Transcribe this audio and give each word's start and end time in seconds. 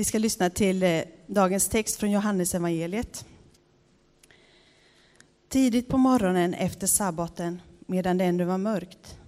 Vi 0.00 0.04
ska 0.04 0.18
lyssna 0.18 0.50
till 0.50 0.82
eh, 0.82 1.02
dagens 1.26 1.68
text 1.68 1.96
från 1.96 2.10
Johannes 2.10 2.54
evangeliet. 2.54 3.24
Tidigt 5.48 5.88
på 5.88 5.98
morgonen 5.98 6.54
efter 6.54 6.86
sabbaten, 6.86 7.62
medan 7.86 8.18
det 8.18 8.24
ännu 8.24 8.44
var 8.44 8.58
mörkt, 8.58 9.18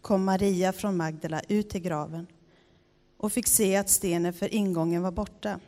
kom 0.00 0.24
Maria 0.24 0.72
från 0.72 0.96
Magdala 0.96 1.40
ut 1.48 1.70
till 1.70 1.80
graven 1.80 2.26
och 3.16 3.32
fick 3.32 3.46
se 3.46 3.76
att 3.76 3.88
stenen 3.88 4.32
för 4.32 4.54
ingången 4.54 5.02
var 5.02 5.12
borta. 5.12 5.60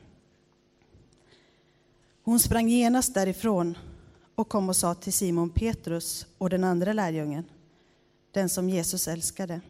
Hon 2.22 2.40
sprang 2.40 2.68
genast 2.68 3.14
därifrån 3.14 3.78
och 4.34 4.48
kom 4.48 4.68
och 4.68 4.76
sa 4.76 4.94
till 4.94 5.12
Simon 5.12 5.50
Petrus 5.50 6.26
och 6.38 6.50
den 6.50 6.64
andra 6.64 6.92
lärjungen, 6.92 7.44
den 8.30 8.48
som 8.48 8.70
Jesus 8.70 9.08
älskade. 9.08 9.60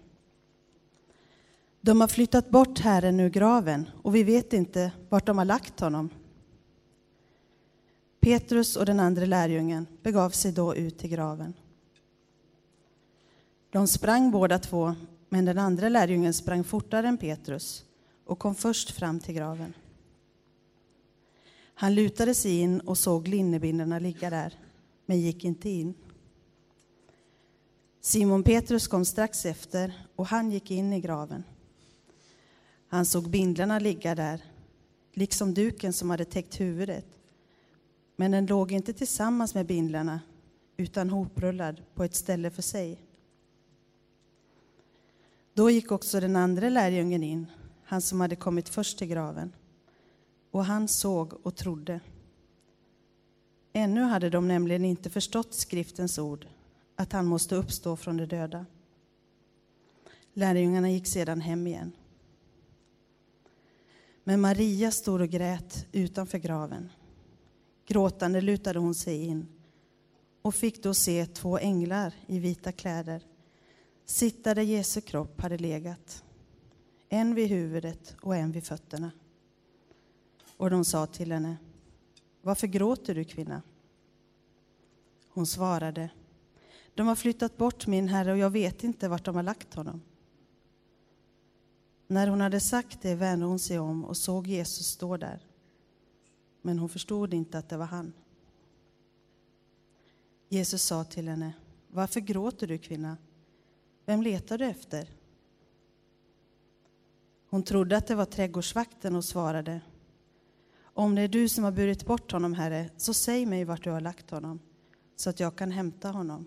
De 1.85 2.01
har 2.01 2.09
flyttat 2.09 2.51
bort 2.51 2.79
Herren 2.79 3.21
ur 3.21 3.31
graven 3.31 3.91
och 4.03 4.15
vi 4.15 4.23
vet 4.23 4.53
inte 4.53 4.93
vart 5.09 5.27
de 5.27 5.39
har 5.39 5.45
lagt 5.45 5.81
honom. 5.81 6.11
Petrus 8.21 8.77
och 8.77 8.87
den 8.87 9.01
andra 9.01 9.27
lärjungen 9.27 9.87
begav 10.03 10.31
sig 10.31 10.53
då 10.53 10.75
ut 10.77 10.99
till 10.99 11.11
graven. 11.11 11.55
De 13.71 13.89
sprang 13.89 14.31
båda 14.31 14.59
två, 14.59 14.95
men 15.29 15.45
den 15.45 15.59
andra 15.59 15.89
lärjungen 15.89 16.35
sprang 16.35 16.65
fortare 16.65 17.09
än 17.09 17.19
Petrus 17.19 17.85
och 18.25 18.39
kom 18.39 18.55
först 18.55 18.91
fram 18.91 19.21
till 19.21 19.35
graven. 19.35 19.75
Han 21.75 21.95
lutade 21.95 22.35
sig 22.35 22.61
in 22.61 22.81
och 22.81 22.99
såg 22.99 23.29
linnebindlarna 23.29 23.99
ligga 23.99 24.31
där, 24.31 24.59
men 25.07 25.21
gick 25.21 25.45
inte 25.45 25.71
in. 25.71 25.95
Simon 28.01 28.43
Petrus 28.43 28.89
kom 28.89 29.05
strax 29.05 29.47
efter 29.47 30.07
och 30.17 30.27
han 30.27 30.51
gick 30.51 30.71
in 30.71 30.93
i 30.93 31.01
graven. 31.01 31.45
Han 32.95 33.07
såg 33.07 33.31
bindlarna 33.31 33.79
ligga 33.79 34.15
där, 34.15 34.45
liksom 35.13 35.55
duken 35.55 35.93
som 35.93 36.11
hade 36.11 36.25
täckt 36.25 36.61
huvudet. 36.61 37.07
Men 38.17 38.31
den 38.31 38.47
låg 38.47 38.73
inte 38.73 38.93
tillsammans 38.93 39.55
med 39.55 39.67
bindlarna, 39.67 40.21
utan 40.77 41.11
hoprullad 41.11 41.83
på 41.95 42.05
ett 42.05 42.15
ställe 42.15 42.51
för 42.51 42.63
sig. 42.63 42.99
Då 45.55 45.71
gick 45.71 45.93
också 45.93 46.21
den 46.21 46.37
andra 46.37 46.69
lärjungen 46.69 47.23
in, 47.23 47.47
han 47.85 48.01
som 48.01 48.21
hade 48.21 48.37
kommit 48.37 48.69
först 48.69 48.99
till 48.99 49.09
graven. 49.09 49.53
Och 50.51 50.65
han 50.65 50.89
såg 50.89 51.47
och 51.47 51.57
trodde. 51.57 52.01
Ännu 53.73 54.03
hade 54.03 54.31
de 54.31 54.49
nämligen 54.49 54.85
inte 54.85 55.11
förstått 55.11 55.55
skriftens 55.55 56.19
ord, 56.19 56.47
att 56.97 57.13
han 57.13 57.27
måste 57.27 57.55
uppstå 57.57 57.97
från 57.97 58.17
de 58.17 58.27
döda. 58.27 58.67
Lärjungarna 60.35 60.91
gick 60.91 61.07
sedan 61.07 61.41
hem 61.41 61.67
igen. 61.67 61.93
Men 64.25 64.41
Maria 64.41 64.91
stod 64.91 65.21
och 65.21 65.29
grät 65.29 65.87
utanför 65.93 66.39
graven. 66.39 66.93
Gråtande 67.87 68.41
lutade 68.41 68.79
hon 68.79 68.95
sig 68.95 69.25
in 69.25 69.47
och 70.43 70.55
fick 70.55 70.83
då 70.83 70.95
se 70.95 71.27
två 71.27 71.59
änglar 71.59 72.15
i 72.27 72.39
vita 72.39 72.73
kläder 72.73 73.23
sitta 74.05 74.55
där 74.55 74.63
Jesu 74.63 75.01
kropp 75.01 75.41
hade 75.41 75.59
legat, 75.59 76.25
en 77.09 77.35
vid 77.35 77.49
huvudet 77.49 78.17
och 78.21 78.37
en 78.37 78.53
vid 78.53 78.65
fötterna. 78.65 79.11
Och 80.57 80.71
de 80.71 80.85
sa 80.85 81.07
till 81.07 81.33
henne, 81.33 81.57
varför 82.43 82.67
gråter 82.67 83.15
du 83.15 83.25
kvinna? 83.25 83.63
Hon 85.29 85.47
svarade, 85.47 86.11
de 86.95 87.07
har 87.07 87.17
flyttat 87.17 87.57
bort 87.57 87.87
min 87.87 88.09
herre 88.09 88.33
och 88.33 88.39
jag 88.39 88.51
vet 88.51 88.85
inte 88.85 89.09
vart 89.09 89.25
de 89.25 89.37
har 89.37 89.43
lagt 89.43 89.75
honom. 89.75 90.03
När 92.15 92.27
hon 92.27 92.41
hade 92.41 92.61
sagt 92.61 93.03
det 93.03 93.15
vände 93.15 93.47
hon 93.47 93.59
sig 93.59 93.79
om 93.79 94.05
och 94.05 94.17
såg 94.17 94.47
Jesus 94.47 94.87
stå 94.87 95.17
där. 95.17 95.47
Men 96.63 96.79
hon 96.79 96.89
förstod 96.89 97.35
inte 97.35 97.59
att 97.59 97.69
det 97.69 97.77
var 97.77 97.87
han. 97.87 98.13
Jesus 100.49 100.83
sa 100.83 101.05
till 101.05 101.29
henne, 101.29 101.53
varför 101.89 102.21
gråter 102.21 102.67
du 102.67 102.79
kvinna? 102.79 103.17
Vem 104.05 104.23
letar 104.23 104.59
du 104.59 104.65
efter? 104.65 105.09
Hon 107.51 107.63
trodde 107.63 107.97
att 107.97 108.07
det 108.07 108.15
var 108.15 108.25
trädgårdsvakten 108.25 109.17
och 109.17 109.25
svarade, 109.25 109.81
om 110.83 111.15
det 111.15 111.23
är 111.23 111.29
du 111.29 111.49
som 111.49 111.65
har 111.65 111.73
burit 111.73 112.07
bort 112.07 112.33
honom, 112.33 112.55
Herre, 112.55 112.91
så 112.97 113.15
säg 113.15 113.47
mig 113.47 113.65
vart 113.65 113.85
du 113.85 113.91
har 113.91 114.01
lagt 114.01 114.31
honom, 114.31 114.61
så 115.17 115.31
att 115.31 115.41
jag 115.41 115.57
kan 115.57 115.71
hämta 115.71 116.11
honom. 116.11 116.47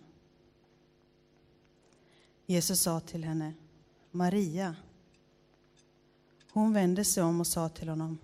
Jesus 2.45 2.81
sa 2.81 3.00
till 3.00 3.23
henne, 3.23 3.53
Maria. 4.11 4.75
Hon 6.57 6.73
vände 6.73 7.03
sig 7.03 7.23
om 7.23 7.40
och 7.40 7.47
sa 7.47 7.69
till 7.69 7.90
honom, 7.90 8.18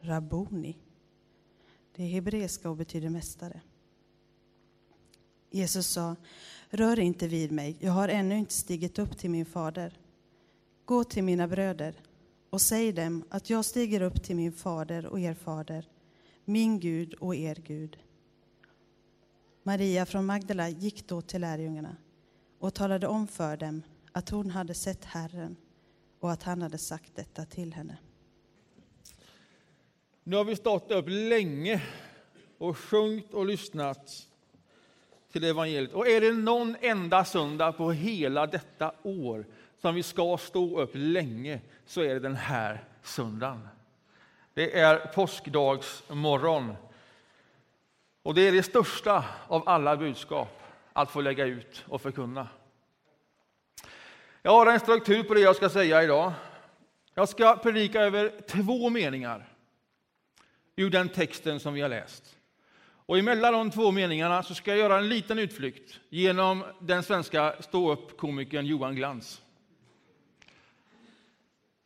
Rabuni. 0.00 0.76
Det 1.96 2.02
är 2.02 2.08
hebreiska 2.08 2.70
och 2.70 2.76
betyder 2.76 3.10
mästare. 3.10 3.60
Jesus 5.50 5.86
sa, 5.86 6.16
rör 6.70 6.98
inte 6.98 7.28
vid 7.28 7.52
mig, 7.52 7.76
jag 7.80 7.92
har 7.92 8.08
ännu 8.08 8.38
inte 8.38 8.52
stigit 8.52 8.98
upp 8.98 9.18
till 9.18 9.30
min 9.30 9.46
fader. 9.46 9.98
Gå 10.84 11.04
till 11.04 11.24
mina 11.24 11.48
bröder 11.48 11.94
och 12.50 12.60
säg 12.60 12.92
dem 12.92 13.24
att 13.28 13.50
jag 13.50 13.64
stiger 13.64 14.00
upp 14.00 14.22
till 14.22 14.36
min 14.36 14.52
fader 14.52 15.06
och 15.06 15.20
er 15.20 15.34
fader, 15.34 15.88
min 16.44 16.80
Gud 16.80 17.14
och 17.14 17.34
er 17.34 17.62
Gud. 17.66 17.98
Maria 19.62 20.06
från 20.06 20.26
Magdala 20.26 20.68
gick 20.68 21.08
då 21.08 21.22
till 21.22 21.40
lärjungarna 21.40 21.96
och 22.58 22.74
talade 22.74 23.06
om 23.06 23.26
för 23.26 23.56
dem 23.56 23.82
att 24.12 24.28
hon 24.28 24.50
hade 24.50 24.74
sett 24.74 25.04
Herren 25.04 25.56
och 26.20 26.32
att 26.32 26.42
han 26.42 26.62
hade 26.62 26.78
sagt 26.78 27.16
detta 27.16 27.44
till 27.44 27.74
henne. 27.74 27.96
Nu 30.22 30.36
har 30.36 30.44
vi 30.44 30.56
stått 30.56 30.90
upp 30.90 31.04
länge 31.08 31.82
och 32.58 32.78
sjungit 32.78 33.34
och 33.34 33.46
lyssnat 33.46 34.26
till 35.32 35.44
evangeliet. 35.44 35.92
Och 35.92 36.08
är 36.08 36.20
det 36.20 36.32
någon 36.32 36.76
enda 36.80 37.24
söndag 37.24 37.72
på 37.72 37.92
hela 37.92 38.46
detta 38.46 38.92
år 39.02 39.46
som 39.80 39.94
vi 39.94 40.02
ska 40.02 40.38
stå 40.38 40.80
upp 40.80 40.90
länge 40.92 41.60
så 41.86 42.00
är 42.00 42.14
det 42.14 42.20
den 42.20 42.36
här 42.36 42.84
söndagen. 43.02 43.68
Det 44.54 44.78
är 44.78 44.98
påskdagsmorgon. 44.98 46.74
Och 48.22 48.34
det 48.34 48.48
är 48.48 48.52
det 48.52 48.62
största 48.62 49.24
av 49.48 49.68
alla 49.68 49.96
budskap 49.96 50.62
att 50.92 51.10
få 51.10 51.20
lägga 51.20 51.44
ut 51.44 51.84
och 51.88 52.00
förkunna. 52.00 52.48
Jag 54.46 54.52
har 54.52 54.66
en 54.66 54.80
struktur 54.80 55.22
på 55.22 55.34
det 55.34 55.40
jag 55.40 55.56
ska 55.56 55.68
säga 55.68 56.02
idag. 56.02 56.32
Jag 57.14 57.28
ska 57.28 57.56
predika 57.56 58.00
över 58.00 58.32
två 58.48 58.90
meningar 58.90 59.48
ur 60.76 60.90
den 60.90 61.08
texten 61.08 61.60
som 61.60 61.74
vi 61.74 61.80
har 61.80 61.88
läst. 61.88 62.36
Och 62.78 63.18
emellan 63.18 63.52
de 63.52 63.70
två 63.70 63.90
meningarna 63.90 64.42
så 64.42 64.54
ska 64.54 64.70
jag 64.70 64.78
göra 64.78 64.98
en 64.98 65.08
liten 65.08 65.38
utflykt 65.38 66.00
genom 66.08 66.64
den 66.80 67.02
svenska 67.02 67.54
ståuppkomikern 67.60 68.66
Johan 68.66 68.94
Glans. 68.94 69.42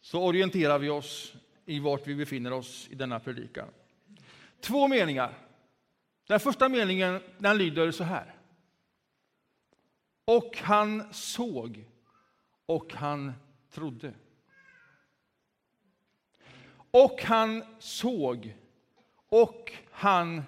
Så 0.01 0.23
orienterar 0.23 0.79
vi 0.79 0.89
oss 0.89 1.35
i 1.67 1.79
vart 1.79 2.07
vi 2.07 2.15
befinner 2.15 2.53
oss 2.53 2.89
i 2.91 2.95
denna 2.95 3.21
predikan. 3.21 3.69
Två 4.61 4.89
meningar. 4.89 5.39
Den 6.27 6.41
första 6.41 6.69
meningen 6.69 7.21
den 7.39 7.59
lyder 7.59 7.91
så 7.91 8.05
här. 8.05 8.35
Och 10.25 10.59
han 10.63 11.13
såg 11.13 11.85
och 12.71 12.95
han 12.95 13.33
trodde. 13.71 14.13
Och 16.91 17.23
han 17.23 17.65
såg 17.79 18.57
och 19.29 19.73
han 19.91 20.43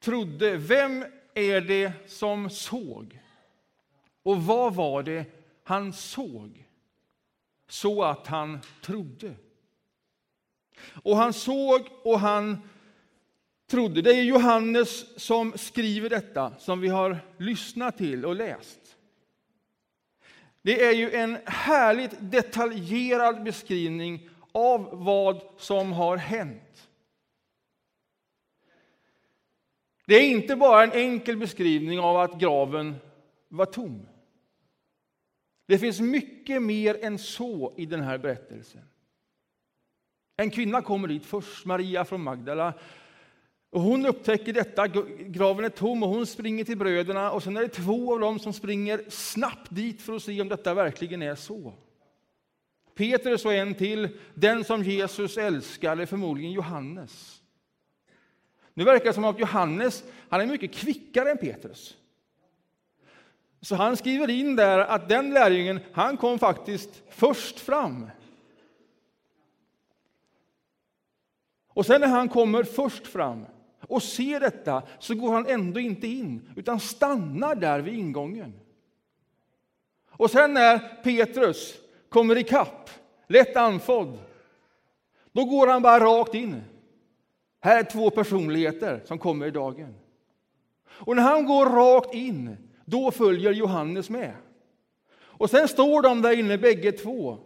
trodde. 0.00 0.56
Vem 0.56 1.04
är 1.34 1.60
det 1.60 1.92
som 2.06 2.50
såg? 2.50 3.20
Och 4.22 4.42
vad 4.42 4.74
var 4.74 5.02
det 5.02 5.24
han 5.64 5.92
såg? 5.92 6.68
Så 7.68 8.02
att 8.02 8.26
han 8.26 8.58
trodde. 8.82 9.34
Och 11.02 11.16
han 11.16 11.32
såg 11.32 11.88
och 12.02 12.20
han 12.20 12.68
trodde. 13.66 14.02
Det 14.02 14.10
är 14.10 14.22
Johannes 14.22 15.20
som 15.20 15.52
skriver 15.58 16.10
detta, 16.10 16.58
som 16.58 16.80
vi 16.80 16.88
har 16.88 17.18
lyssnat 17.36 17.98
till 17.98 18.26
och 18.26 18.36
läst. 18.36 18.96
Det 20.62 20.84
är 20.84 20.92
ju 20.92 21.10
en 21.10 21.38
härligt 21.46 22.14
detaljerad 22.20 23.42
beskrivning 23.42 24.28
av 24.52 24.88
vad 24.92 25.42
som 25.58 25.92
har 25.92 26.16
hänt. 26.16 26.88
Det 30.06 30.14
är 30.14 30.30
inte 30.30 30.56
bara 30.56 30.82
en 30.82 30.92
enkel 30.92 31.36
beskrivning 31.36 32.00
av 32.00 32.16
att 32.16 32.40
graven 32.40 32.94
var 33.48 33.66
tom. 33.66 34.08
Det 35.66 35.78
finns 35.78 36.00
mycket 36.00 36.62
mer 36.62 37.04
än 37.04 37.18
så 37.18 37.74
i 37.76 37.86
den 37.86 38.00
här 38.00 38.18
berättelsen. 38.18 38.82
En 40.36 40.50
kvinna 40.50 40.82
kommer 40.82 41.08
dit 41.08 41.26
först, 41.26 41.64
Maria 41.64 42.04
från 42.04 42.22
Magdala. 42.22 42.74
Och 43.72 43.80
hon 43.80 44.06
upptäcker 44.06 44.52
detta, 44.52 44.88
graven 45.18 45.64
är 45.64 45.68
tom 45.68 46.02
och 46.02 46.08
hon 46.08 46.26
springer 46.26 46.64
till 46.64 46.78
bröderna 46.78 47.30
och 47.30 47.42
sen 47.42 47.56
är 47.56 47.60
det 47.60 47.68
två 47.68 48.14
av 48.14 48.20
dem 48.20 48.38
som 48.38 48.52
springer 48.52 49.04
snabbt 49.08 49.68
dit 49.70 50.02
för 50.02 50.16
att 50.16 50.22
se 50.22 50.40
om 50.40 50.48
detta 50.48 50.74
verkligen 50.74 51.22
är 51.22 51.34
så. 51.34 51.72
Petrus 52.94 53.44
och 53.44 53.54
en 53.54 53.74
till, 53.74 54.08
den 54.34 54.64
som 54.64 54.82
Jesus 54.82 55.36
älskar, 55.36 55.96
är 55.96 56.06
förmodligen 56.06 56.52
Johannes. 56.52 57.42
Nu 58.74 58.84
verkar 58.84 59.04
det 59.04 59.12
som 59.12 59.24
att 59.24 59.40
Johannes 59.40 60.04
han 60.28 60.40
är 60.40 60.46
mycket 60.46 60.72
kvickare 60.74 61.30
än 61.30 61.38
Petrus. 61.38 61.96
Så 63.60 63.74
han 63.74 63.96
skriver 63.96 64.30
in 64.30 64.56
där 64.56 64.78
att 64.78 65.08
den 65.08 65.30
lärjungen, 65.30 65.80
han 65.92 66.16
kom 66.16 66.38
faktiskt 66.38 67.02
först 67.08 67.60
fram. 67.60 68.10
Och 71.68 71.86
sen 71.86 72.00
när 72.00 72.08
han 72.08 72.28
kommer 72.28 72.62
först 72.64 73.06
fram 73.06 73.46
och 73.88 74.02
ser 74.02 74.40
detta 74.40 74.82
så 74.98 75.14
går 75.14 75.32
han 75.32 75.46
ändå 75.46 75.80
inte 75.80 76.06
in, 76.06 76.48
utan 76.56 76.80
stannar 76.80 77.54
där 77.54 77.80
vid 77.80 77.94
ingången. 77.94 78.52
Och 80.10 80.30
sen 80.30 80.54
när 80.54 80.78
Petrus 80.78 81.74
kommer 82.08 82.38
ikapp, 82.38 82.90
lätt 83.26 83.56
andfådd, 83.56 84.18
då 85.32 85.44
går 85.44 85.66
han 85.66 85.82
bara 85.82 86.04
rakt 86.04 86.34
in. 86.34 86.62
Här 87.60 87.78
är 87.78 87.84
två 87.84 88.10
personligheter 88.10 89.02
som 89.04 89.18
kommer 89.18 89.46
i 89.46 89.50
dagen. 89.50 89.94
Och 90.88 91.16
när 91.16 91.22
han 91.22 91.46
går 91.46 91.66
rakt 91.66 92.14
in, 92.14 92.56
då 92.84 93.10
följer 93.10 93.52
Johannes 93.52 94.10
med. 94.10 94.32
Och 95.14 95.50
sen 95.50 95.68
står 95.68 96.02
de 96.02 96.22
där 96.22 96.38
inne 96.38 96.58
bägge 96.58 96.92
två. 96.92 97.38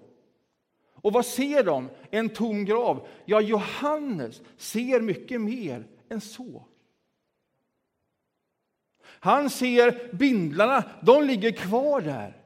Och 0.95 1.13
vad 1.13 1.27
ser 1.27 1.65
de? 1.65 1.89
En 2.11 2.29
tom 2.29 2.65
grav. 2.65 3.07
Ja, 3.25 3.41
Johannes 3.41 4.43
ser 4.57 5.01
mycket 5.01 5.41
mer 5.41 5.85
än 6.11 6.21
så. 6.21 6.67
Han 9.07 9.51
ser 9.51 10.15
bindlarna, 10.15 10.85
de 11.03 11.25
ligger 11.25 11.53
kvar 11.53 12.01
där. 12.01 12.43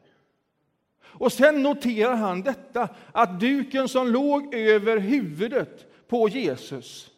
Och 1.03 1.33
sen 1.33 1.62
noterar 1.62 2.15
han 2.15 2.43
detta, 2.43 2.89
att 3.12 3.41
duken 3.41 3.89
som 3.89 4.09
låg 4.09 4.55
över 4.55 4.97
huvudet 4.97 6.09
på 6.09 6.29
Jesus, 6.29 7.11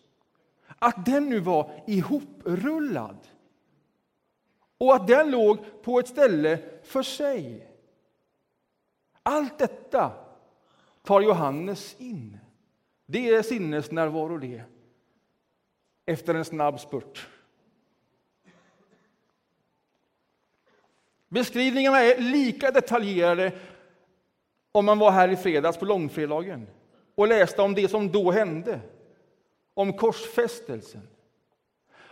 att 0.78 1.06
den 1.06 1.28
nu 1.28 1.40
var 1.40 1.82
ihoprullad. 1.86 3.16
Och 4.78 4.94
att 4.94 5.06
den 5.06 5.30
låg 5.30 5.82
på 5.82 5.98
ett 5.98 6.08
ställe 6.08 6.58
för 6.82 7.02
sig. 7.02 7.68
Allt 9.22 9.58
detta 9.58 10.12
tar 11.02 11.20
Johannes 11.20 11.96
in. 11.98 12.38
Det 13.06 13.28
är 13.28 13.42
sinnesnärvaro 13.42 14.38
det, 14.38 14.62
efter 16.06 16.34
en 16.34 16.44
snabb 16.44 16.80
spurt. 16.80 17.28
Beskrivningarna 21.28 22.00
är 22.00 22.18
lika 22.20 22.70
detaljerade 22.70 23.52
om 24.72 24.84
man 24.84 24.98
var 24.98 25.10
här 25.10 25.28
i 25.28 25.36
fredags 25.36 25.76
på 25.76 25.84
långfredagen 25.84 26.66
och 27.14 27.28
läste 27.28 27.62
om 27.62 27.74
det 27.74 27.88
som 27.88 28.12
då 28.12 28.30
hände, 28.30 28.80
om 29.74 29.92
korsfästelsen. 29.92 31.08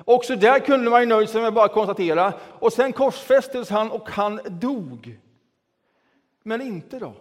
Också 0.04 0.36
där 0.36 0.58
kunde 0.58 0.90
man 0.90 1.00
ju 1.00 1.06
nöjt 1.06 1.30
sig 1.30 1.42
med 1.42 1.54
bara 1.54 1.68
konstatera, 1.68 2.32
och 2.40 2.72
sen 2.72 2.92
korsfästes 2.92 3.70
han 3.70 3.90
och 3.90 4.10
han 4.10 4.40
dog. 4.44 5.18
Men 6.42 6.60
inte 6.60 6.98
då. 6.98 7.14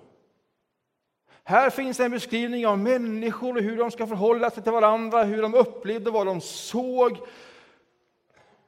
Här 1.49 1.69
finns 1.69 1.99
en 1.99 2.11
beskrivning 2.11 2.67
av 2.67 2.79
människor 2.79 3.55
och 3.55 3.61
hur 3.61 3.77
de 3.77 3.91
ska 3.91 4.07
förhålla 4.07 4.49
sig 4.49 4.63
till 4.63 4.71
varandra, 4.71 5.23
hur 5.23 5.41
de 5.41 5.53
upplevde 5.53 6.11
vad 6.11 6.25
de 6.25 6.41
såg. 6.41 7.17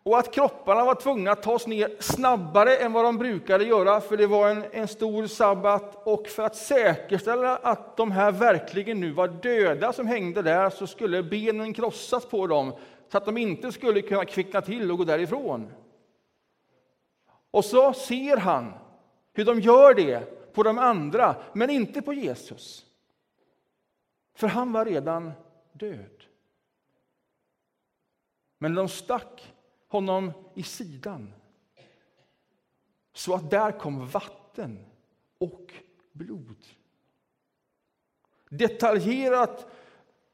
Och 0.04 0.20
att 0.20 0.34
kropparna 0.34 0.86
var 0.86 0.96
tvungna 0.96 1.32
att 1.32 1.44
tas 1.44 1.68
ner 1.68 1.96
snabbare 2.00 2.76
än 2.76 2.94
vad 2.94 3.06
de 3.06 3.18
brukade 3.18 3.64
göra, 3.64 4.02
för 4.02 4.18
det 4.18 4.28
var 4.28 4.50
en, 4.50 4.64
en 4.72 4.88
stor 4.88 5.28
sabbat. 5.28 6.08
Och 6.08 6.28
för 6.28 6.44
att 6.44 6.56
säkerställa 6.56 7.58
att 7.58 7.98
de 7.98 8.12
här 8.12 8.32
verkligen 8.32 9.00
nu 9.00 9.12
var 9.12 9.28
döda 9.28 9.94
som 9.94 10.08
hängde 10.08 10.42
där, 10.42 10.70
så 10.70 10.88
skulle 10.88 11.24
benen 11.24 11.74
krossas 11.74 12.26
på 12.26 12.48
dem, 12.48 12.74
så 13.12 13.18
att 13.18 13.26
de 13.26 13.38
inte 13.38 13.72
skulle 13.72 14.02
kunna 14.02 14.26
kvickna 14.26 14.62
till 14.62 14.92
och 14.92 14.98
gå 14.98 15.04
därifrån. 15.04 15.72
Och 17.52 17.66
så 17.66 17.94
ser 17.94 18.38
han 18.38 18.74
hur 19.34 19.46
de 19.46 19.60
gör 19.60 19.94
det 19.94 20.41
på 20.54 20.64
de 20.64 20.78
andra, 20.78 21.44
men 21.54 21.70
inte 21.70 22.02
på 22.02 22.14
Jesus. 22.14 22.86
För 24.34 24.48
han 24.48 24.72
var 24.72 24.86
redan 24.86 25.32
död. 25.74 26.24
Men 28.58 28.76
de 28.76 28.90
stack 28.90 29.54
honom 29.88 30.32
i 30.56 30.64
sidan 30.64 31.34
så 33.14 33.36
att 33.36 33.50
där 33.50 33.80
kom 33.80 34.08
vatten 34.08 34.86
och 35.38 35.74
blod. 36.12 36.66
Detaljerat 38.50 39.72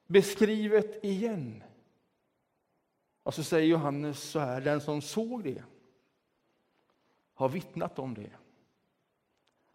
beskrivet 0.06 1.04
igen. 1.04 1.64
Och 3.24 3.34
så 3.34 3.44
säger 3.44 3.68
Johannes 3.68 4.20
så 4.20 4.40
här, 4.40 4.62
den 4.62 4.82
som 4.82 5.02
såg 5.02 5.44
det 5.44 5.64
har 7.34 7.50
vittnat 7.50 8.00
om 8.00 8.14
det 8.14 8.32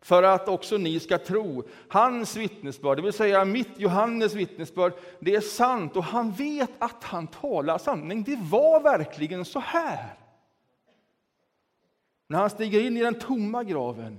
för 0.03 0.23
att 0.23 0.49
också 0.49 0.77
ni 0.77 1.01
ska 1.01 1.19
tro. 1.19 1.65
Hans 1.89 2.37
vittnesbörd, 2.37 2.99
det 2.99 3.03
vill 3.03 3.13
säga 3.13 3.45
mitt 3.45 3.79
Johannes 3.79 4.35
vittnesbörd, 4.35 4.93
det 5.21 5.35
är 5.35 5.41
sant 5.41 5.97
och 5.97 6.05
han 6.05 6.33
vet 6.33 6.71
att 6.79 7.05
han 7.05 7.27
talar 7.27 7.79
sanning. 7.79 8.23
Det 8.23 8.39
var 8.51 8.81
verkligen 8.81 9.45
så 9.45 9.59
här. 9.59 10.15
När 12.29 12.39
han 12.39 12.51
stiger 12.51 12.81
in 12.81 12.97
i 12.97 13.01
den 13.01 13.19
tomma 13.19 13.65
graven, 13.65 14.19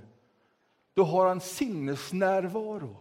då 0.94 1.04
har 1.04 1.28
han 1.28 1.40
sinnesnärvaro 1.40 2.96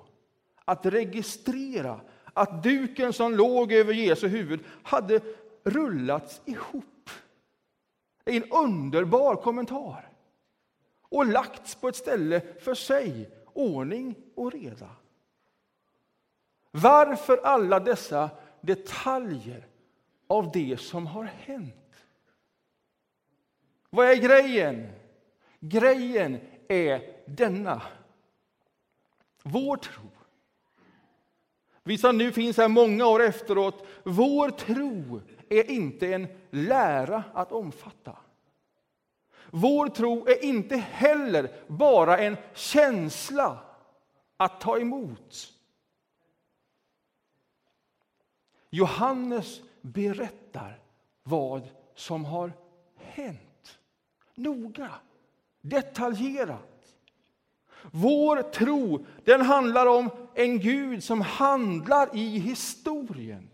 att 0.66 0.86
registrera 0.86 2.00
att 2.34 2.64
duken 2.64 3.14
som 3.14 3.36
låg 3.36 3.72
över 3.72 3.94
Jesu 3.94 4.28
huvud 4.28 4.60
hade 4.84 5.20
rullats 5.64 6.42
ihop. 6.46 7.10
En 8.26 8.44
underbar 8.52 9.36
kommentar 9.36 10.13
och 11.14 11.26
lagts 11.26 11.76
på 11.76 11.88
ett 11.88 11.96
ställe 11.96 12.42
för 12.60 12.76
sig. 12.76 13.30
Ordning 13.54 14.16
och 14.36 14.52
reda. 14.52 14.90
Varför 16.72 17.38
alla 17.38 17.80
dessa 17.80 18.30
detaljer 18.62 19.68
av 20.28 20.52
det 20.52 20.80
som 20.80 21.08
har 21.08 21.24
hänt? 21.24 22.06
Vad 23.90 24.10
är 24.10 24.16
grejen? 24.16 24.90
Grejen 25.60 26.40
är 26.68 27.16
denna. 27.28 27.82
Vår 29.44 29.78
tro. 29.78 30.10
Vi 31.84 31.98
som 31.98 32.18
nu 32.18 32.32
finns 32.32 32.58
här 32.58 32.68
många 32.68 33.06
år 33.06 33.22
efteråt, 33.22 33.88
vår 34.04 34.50
tro 34.50 35.22
är 35.50 35.72
inte 35.72 36.14
en 36.14 36.28
lära 36.50 37.24
att 37.34 37.52
omfatta. 37.52 38.18
Vår 39.56 39.88
tro 39.88 40.28
är 40.28 40.44
inte 40.44 40.76
heller 40.78 41.52
bara 41.68 42.18
en 42.18 42.38
känsla 42.54 43.60
att 44.38 44.62
ta 44.62 44.80
emot. 44.80 45.54
Johannes 48.70 49.62
berättar 49.82 50.80
vad 51.24 51.70
som 51.96 52.26
har 52.26 52.52
hänt. 52.96 53.80
Noga, 54.36 54.92
detaljerat. 55.62 56.96
Vår 57.92 58.42
tro 58.42 59.06
den 59.24 59.42
handlar 59.42 59.86
om 59.86 60.10
en 60.34 60.60
Gud 60.60 61.04
som 61.04 61.22
handlar 61.22 62.16
i 62.16 62.40
historien. 62.40 63.50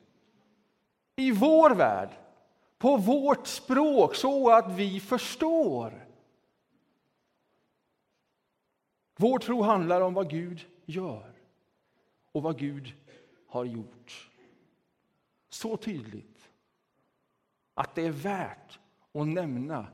I 1.16 1.32
vår 1.32 1.70
värld 1.70 2.10
på 2.80 2.98
vårt 2.98 3.48
språk 3.48 4.16
så 4.16 4.50
att 4.50 4.72
vi 4.72 5.00
förstår. 5.00 6.06
Vår 9.16 9.40
tro 9.40 9.62
handlar 9.62 10.02
om 10.02 10.14
vad 10.14 10.30
Gud 10.30 10.66
gör 10.86 11.34
och 12.32 12.44
vad 12.44 12.60
Gud 12.60 12.94
har 13.48 13.66
gjort. 13.66 14.30
Så 15.50 15.78
tydligt 15.78 16.50
att 17.74 17.96
det 17.96 18.06
är 18.06 18.12
värt 18.12 18.80
att 19.12 19.28
nämna 19.28 19.88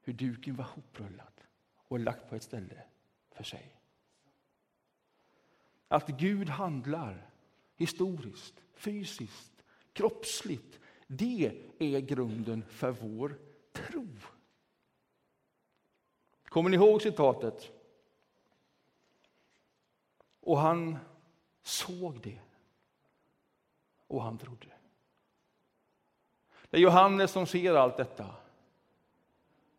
hur 0.00 0.12
duken 0.12 0.56
var 0.56 0.64
hoprullad 0.64 1.40
och 1.88 1.98
lagt 1.98 2.28
på 2.28 2.36
ett 2.36 2.42
ställe 2.42 2.82
för 3.30 3.44
sig. 3.44 3.80
Att 5.88 6.08
Gud 6.08 6.48
handlar 6.48 7.30
historiskt, 7.76 8.54
fysiskt, 8.74 9.64
kroppsligt 9.92 10.78
det 11.08 11.52
är 11.78 12.00
grunden 12.00 12.64
för 12.68 12.90
vår 12.90 13.38
tro. 13.72 14.06
Kommer 16.44 16.70
ni 16.70 16.76
ihåg 16.76 17.02
citatet? 17.02 17.72
Och 20.40 20.58
han 20.58 20.98
såg 21.62 22.20
det. 22.22 22.38
Och 24.06 24.22
han 24.22 24.38
trodde. 24.38 24.66
Det 26.70 26.76
är 26.76 26.80
Johannes 26.80 27.30
som 27.30 27.46
ser 27.46 27.74
allt 27.74 27.96
detta. 27.96 28.34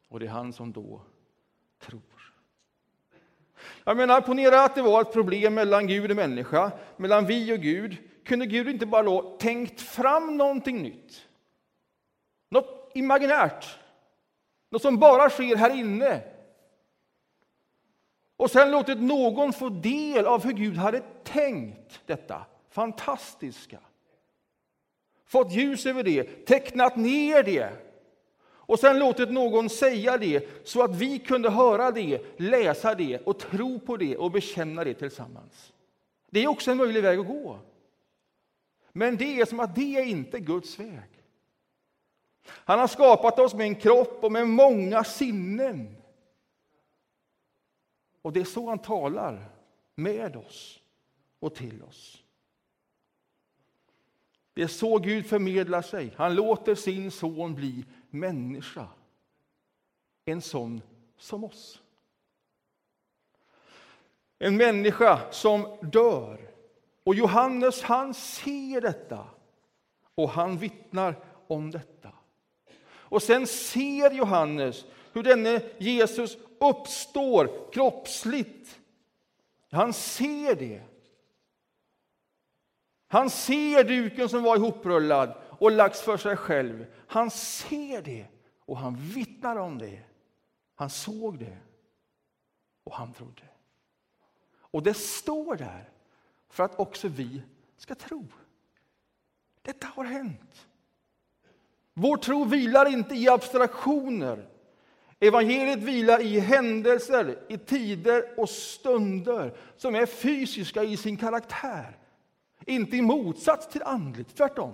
Och 0.08 0.20
det 0.20 0.26
är 0.26 0.30
han 0.30 0.54
som 0.54 0.72
då 0.72 1.02
tror. 1.80 2.02
Jag 3.84 3.98
menar, 3.98 4.22
ponera 4.22 4.64
att 4.64 4.76
det 4.76 4.82
var 4.82 5.02
ett 5.02 5.14
problem 5.14 5.54
mellan 5.54 5.88
Gud 5.88 6.10
och 6.10 6.16
människa, 6.16 6.72
mellan 6.98 7.26
vi 7.26 7.54
och 7.54 7.60
Gud. 7.60 8.09
Kunde 8.30 8.46
Gud 8.46 8.70
inte 8.70 8.86
bara 8.86 9.04
då 9.04 9.22
tänkt 9.22 9.82
fram 9.82 10.38
någonting 10.38 10.82
nytt? 10.82 11.28
Något 12.50 12.92
imaginärt, 12.96 13.80
något 14.70 14.82
som 14.82 15.00
bara 15.00 15.30
sker 15.30 15.56
här 15.56 15.76
inne. 15.76 16.22
Och 18.38 18.52
sen 18.52 18.72
låtit 18.72 19.02
någon 19.02 19.54
få 19.54 19.70
del 19.70 20.26
av 20.26 20.44
hur 20.44 20.52
Gud 20.52 20.78
hade 20.78 21.02
tänkt 21.24 22.02
detta 22.06 22.46
fantastiska. 22.70 23.80
Fått 25.26 25.52
ljus 25.52 25.86
över 25.86 26.04
det, 26.04 26.46
tecknat 26.46 26.96
ner 26.96 27.44
det 27.44 27.72
och 28.46 28.80
sen 28.80 29.00
låtit 29.00 29.32
någon 29.32 29.70
säga 29.70 30.18
det 30.18 30.68
så 30.68 30.84
att 30.84 30.96
vi 30.96 31.20
kunde 31.20 31.50
höra 31.50 31.92
det, 31.92 32.22
läsa 32.38 32.96
det 32.96 33.20
och 33.20 33.40
tro 33.40 33.80
på 33.80 33.98
det 33.98 34.18
och 34.18 34.32
bekänna 34.32 34.84
det 34.84 34.94
tillsammans. 34.94 35.74
Det 36.30 36.44
är 36.44 36.48
också 36.48 36.72
en 36.72 36.78
möjlig 36.78 37.04
väg 37.04 37.20
att 37.20 37.28
gå. 37.28 37.60
Men 39.00 39.18
det 39.18 39.42
är 39.42 39.46
som 39.46 39.60
att 39.60 39.76
det 39.76 39.96
är 39.98 40.06
inte 40.06 40.40
Guds 40.40 40.80
väg. 40.80 41.24
Han 42.46 42.80
har 42.80 42.88
skapat 42.88 43.40
oss 43.40 43.54
med 43.54 43.68
en 43.68 43.76
kropp 43.76 44.24
och 44.24 44.32
med 44.32 44.48
många 44.48 45.04
sinnen. 45.04 45.96
Och 48.22 48.34
det 48.34 48.40
är 48.40 48.46
så 48.46 48.70
han 48.70 48.80
talar 48.80 49.50
med 49.96 50.36
oss 50.36 50.80
och 51.40 51.56
till 51.56 51.84
oss. 51.84 52.24
Det 54.54 54.62
är 54.62 54.68
så 54.68 54.98
Gud 54.98 55.26
förmedlar 55.26 55.82
sig. 55.82 56.14
Han 56.16 56.36
låter 56.36 56.76
sin 56.76 57.12
son 57.12 57.56
bli 57.56 57.86
människa. 58.10 58.88
En 60.26 60.42
sån 60.42 60.82
som 61.18 61.44
oss. 61.44 61.82
En 64.40 64.58
människa 64.58 65.32
som 65.32 65.78
dör. 65.82 66.49
Och 67.10 67.16
Johannes 67.16 67.82
han 67.82 68.14
ser 68.14 68.82
detta 68.82 69.28
och 70.16 70.30
han 70.30 70.58
vittnar 70.58 71.16
om 71.48 71.72
detta. 71.72 72.12
Och 72.84 73.24
sen 73.24 73.48
ser 73.48 74.12
Johannes 74.12 74.86
hur 75.14 75.24
denne 75.24 75.62
Jesus 75.78 76.38
uppstår 76.60 77.72
kroppsligt. 77.74 78.80
Han 79.72 79.94
ser 79.94 80.56
det. 80.56 80.82
Han 83.08 83.30
ser 83.30 83.84
duken 83.84 84.30
som 84.30 84.44
var 84.44 84.56
ihoprullad 84.56 85.34
och 85.60 85.72
lagts 85.72 86.02
för 86.02 86.18
sig 86.18 86.36
själv. 86.36 86.86
Han 87.08 87.32
ser 87.32 88.02
det 88.02 88.26
och 88.66 88.78
han 88.78 88.96
vittnar 88.96 89.56
om 89.56 89.78
det. 89.78 90.02
Han 90.76 90.90
såg 90.90 91.40
det 91.40 91.58
och 92.84 92.94
han 92.94 93.14
trodde. 93.14 93.44
Och 94.52 94.84
det 94.84 94.94
står 94.94 95.56
där 95.56 95.90
för 96.50 96.64
att 96.64 96.80
också 96.80 97.08
vi 97.08 97.42
ska 97.78 97.96
tro. 97.96 98.26
Detta 99.62 99.88
har 99.88 100.04
hänt. 100.04 100.68
Vår 101.94 102.18
tro 102.18 102.44
vilar 102.44 102.86
inte 102.86 103.16
i 103.16 103.30
abstraktioner. 103.30 104.50
Evangeliet 105.20 105.80
vilar 105.80 106.22
i 106.22 106.40
händelser, 106.40 107.40
i 107.50 107.58
tider 107.58 108.40
och 108.40 108.50
stunder 108.50 109.58
som 109.78 109.96
är 109.96 110.06
fysiska 110.06 110.84
i 110.84 110.98
sin 110.98 111.18
karaktär. 111.18 111.98
Inte 112.66 112.98
i 112.98 113.02
motsats 113.02 113.68
till 113.68 113.84
andligt, 113.84 114.36
tvärtom. 114.36 114.74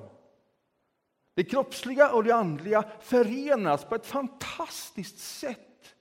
Det 1.33 1.43
kroppsliga 1.43 2.11
och 2.11 2.23
det 2.23 2.35
andliga 2.35 2.83
förenas 3.01 3.85
på 3.85 3.95
ett 3.95 4.05
fantastiskt 4.05 5.19
sätt 5.19 5.95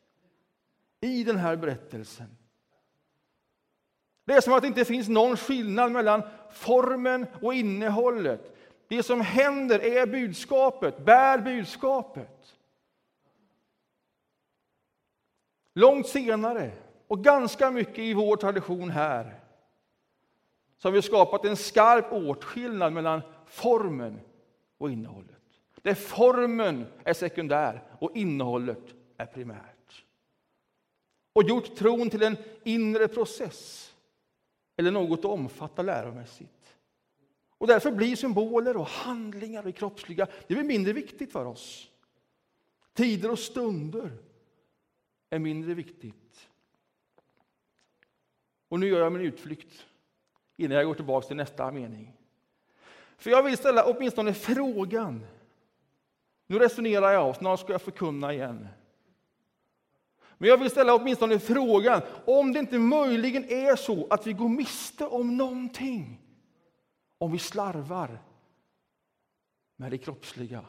i 1.01 1.25
den 1.25 1.37
här 1.37 1.57
berättelsen. 1.57 2.37
Det 4.25 4.33
är 4.33 4.41
som 4.41 4.53
att 4.53 4.63
det 4.63 4.69
inte 4.69 4.85
finns 4.85 5.09
någon 5.09 5.37
skillnad 5.37 5.93
mellan 5.93 6.23
formen 6.51 7.27
och 7.43 7.55
innehållet. 7.55 8.57
Det 8.89 9.03
som 9.03 9.21
händer 9.21 9.79
är 9.79 10.07
budskapet, 10.07 11.05
bär 11.05 11.39
budskapet. 11.39 12.57
Långt 15.75 16.09
senare, 16.09 16.73
och 17.07 17.25
ganska 17.25 17.71
mycket 17.71 17.99
i 17.99 18.15
vår 18.15 18.37
tradition 18.37 18.91
här, 18.91 19.41
så 20.79 20.89
har 20.89 20.93
vi 20.93 21.03
skapat 21.03 21.45
en 21.45 21.57
skarp 21.57 22.13
åtskillnad 22.13 22.93
mellan 22.93 23.23
formen 23.47 24.21
och 24.79 24.91
innehållet. 24.91 25.31
Där 25.83 25.95
formen 25.95 26.87
är 27.05 27.15
sekundär 27.15 27.83
och 27.99 28.17
innehållet 28.17 28.95
är 29.17 29.27
primärt. 29.27 30.05
Och 31.33 31.43
gjort 31.43 31.77
tron 31.77 32.11
till 32.11 32.23
en 32.23 32.37
inre 32.65 33.09
process 33.09 33.94
eller 34.77 34.91
något 34.91 35.19
att 35.19 35.25
omfatta 35.25 35.83
läromässigt. 35.83 36.77
Och 37.59 37.67
därför 37.67 37.93
blir 37.93 38.17
symboler 38.17 38.77
och 38.77 38.87
handlingar 38.87 39.67
och 39.67 39.75
kroppsliga 39.75 40.27
det 40.47 40.55
blir 40.55 40.65
mindre 40.65 40.93
viktigt 40.93 41.33
för 41.33 41.45
oss. 41.45 41.91
Tider 42.93 43.31
och 43.31 43.39
stunder 43.39 44.11
är 45.31 45.39
mindre 45.39 45.75
viktigt. 45.75 46.49
Och 48.69 48.81
nu 48.81 48.89
gör 48.89 49.01
jag 49.01 49.13
min 49.13 49.23
utflykt 49.23 49.87
innan 50.57 50.77
jag 50.77 50.87
går 50.87 50.95
tillbaka 50.95 51.27
till 51.27 51.37
nästa 51.37 51.71
mening. 51.71 52.13
För 53.17 53.31
jag 53.31 53.43
vill 53.43 53.57
ställa 53.57 53.85
åtminstone 53.85 54.35
frågan. 54.35 55.27
Nu 56.47 56.59
resonerar 56.59 57.13
jag 57.13 57.37
snart 57.37 57.61
ska 57.61 57.73
jag 57.73 57.83
förkunna 57.83 58.33
igen. 58.33 58.69
Men 60.39 60.49
jag 60.49 60.57
vill 60.57 60.71
ställa 60.71 60.95
åtminstone 60.95 61.39
frågan 61.39 62.03
om 62.27 62.53
det 62.53 62.59
inte 62.59 62.79
möjligen 62.79 63.45
är 63.45 63.77
så 63.77 64.07
att 64.11 64.27
vi 64.27 64.33
går 64.33 64.49
miste 64.49 65.07
om 65.07 65.37
någonting 65.37 66.21
om 67.19 67.33
vi 67.33 67.39
slarvar 67.39 68.19
med 69.77 69.91
det 69.91 69.99
kroppsliga. 69.99 70.65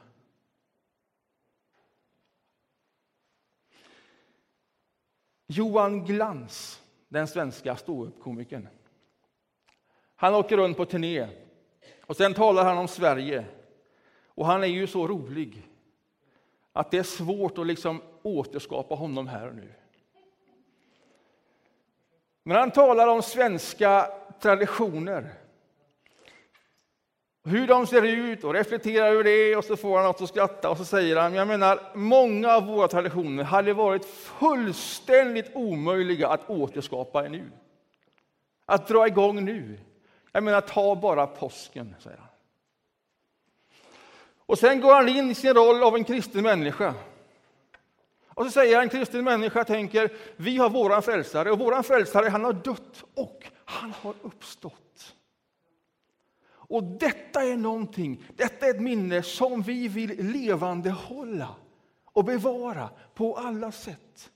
Johan 5.48 6.05
Glans, 6.05 6.81
den 7.07 7.27
svenska 7.27 7.75
ståuppkomikern. 7.75 8.67
Han 10.15 10.36
åker 10.36 10.57
runt 10.57 10.77
på 10.77 10.86
turné 10.86 11.29
och 12.01 12.17
sen 12.17 12.34
talar 12.34 12.65
han 12.65 12.77
om 12.77 12.88
Sverige. 12.88 13.45
Och 14.25 14.45
han 14.45 14.63
är 14.63 14.67
ju 14.67 14.88
så 14.88 15.07
rolig 15.07 15.69
att 16.72 16.91
det 16.91 16.98
är 16.98 17.03
svårt 17.03 17.57
att 17.57 17.67
liksom 17.67 18.01
återskapa 18.25 18.96
honom 18.96 19.27
här 19.27 19.48
och 19.48 19.55
nu. 19.55 19.74
Men 22.44 22.58
han 22.58 22.72
talar 22.72 23.08
om 23.08 23.22
svenska 23.22 24.12
traditioner. 24.39 25.34
Hur 27.44 27.67
de 27.67 27.88
ser 27.88 28.01
ut 28.01 28.44
och 28.44 28.53
reflekterar 28.53 29.08
över 29.08 29.24
det 29.24 29.55
och 29.55 29.63
så 29.63 29.77
får 29.77 29.98
han 29.98 30.05
något 30.05 30.22
att 30.22 30.29
skratta 30.29 30.70
och 30.70 30.77
så 30.77 30.86
säger 30.86 31.15
han, 31.15 31.34
jag 31.34 31.48
menar 31.48 31.79
många 31.94 32.55
av 32.55 32.65
våra 32.65 32.88
traditioner 32.88 33.44
hade 33.44 33.74
varit 33.74 34.05
fullständigt 34.05 35.51
omöjliga 35.53 36.27
att 36.27 36.50
återskapa 36.50 37.22
nu. 37.22 37.51
Att 38.65 38.88
dra 38.88 39.08
igång 39.08 39.46
nu. 39.46 39.79
Jag 40.32 40.44
menar, 40.44 40.62
ta 40.62 40.96
bara 40.96 41.27
påsken, 41.27 41.96
säger 42.00 42.17
han. 42.17 42.27
Och 44.46 44.60
sen 44.60 44.82
går 44.82 44.94
han 44.94 45.10
in 45.10 45.32
i 45.32 45.36
sin 45.36 45.53
roll 45.53 45.84
av 45.84 45.96
en 45.96 46.03
kristen 46.03 46.44
människa. 46.44 46.94
Och 48.36 48.46
så 48.46 48.51
säger 48.51 48.82
en 48.82 48.89
kristen 48.89 49.24
människa 49.24 49.63
tänker, 49.63 50.10
vi 50.36 50.58
har 50.58 50.70
våran 50.70 51.01
frälsare 51.01 51.51
och 51.51 51.60
våran 51.60 51.84
frälsare 51.84 52.30
han 52.30 52.44
har 52.44 52.54
dött 52.54 53.04
och 53.13 53.44
han 53.65 53.92
har 54.01 54.13
uppstått. 54.22 55.15
Och 56.48 56.84
detta 56.84 57.44
är 57.44 57.58
någonting, 57.58 58.24
detta 58.36 58.65
är 58.65 58.70
ett 58.70 58.82
minne 58.82 59.24
som 59.24 59.62
vi 59.62 59.88
vill 59.88 60.32
levande 60.32 60.89
hålla 60.89 61.56
och 62.06 62.25
bevara 62.25 62.89
på 63.13 63.38
alla 63.38 63.72
sätt. 63.72 64.32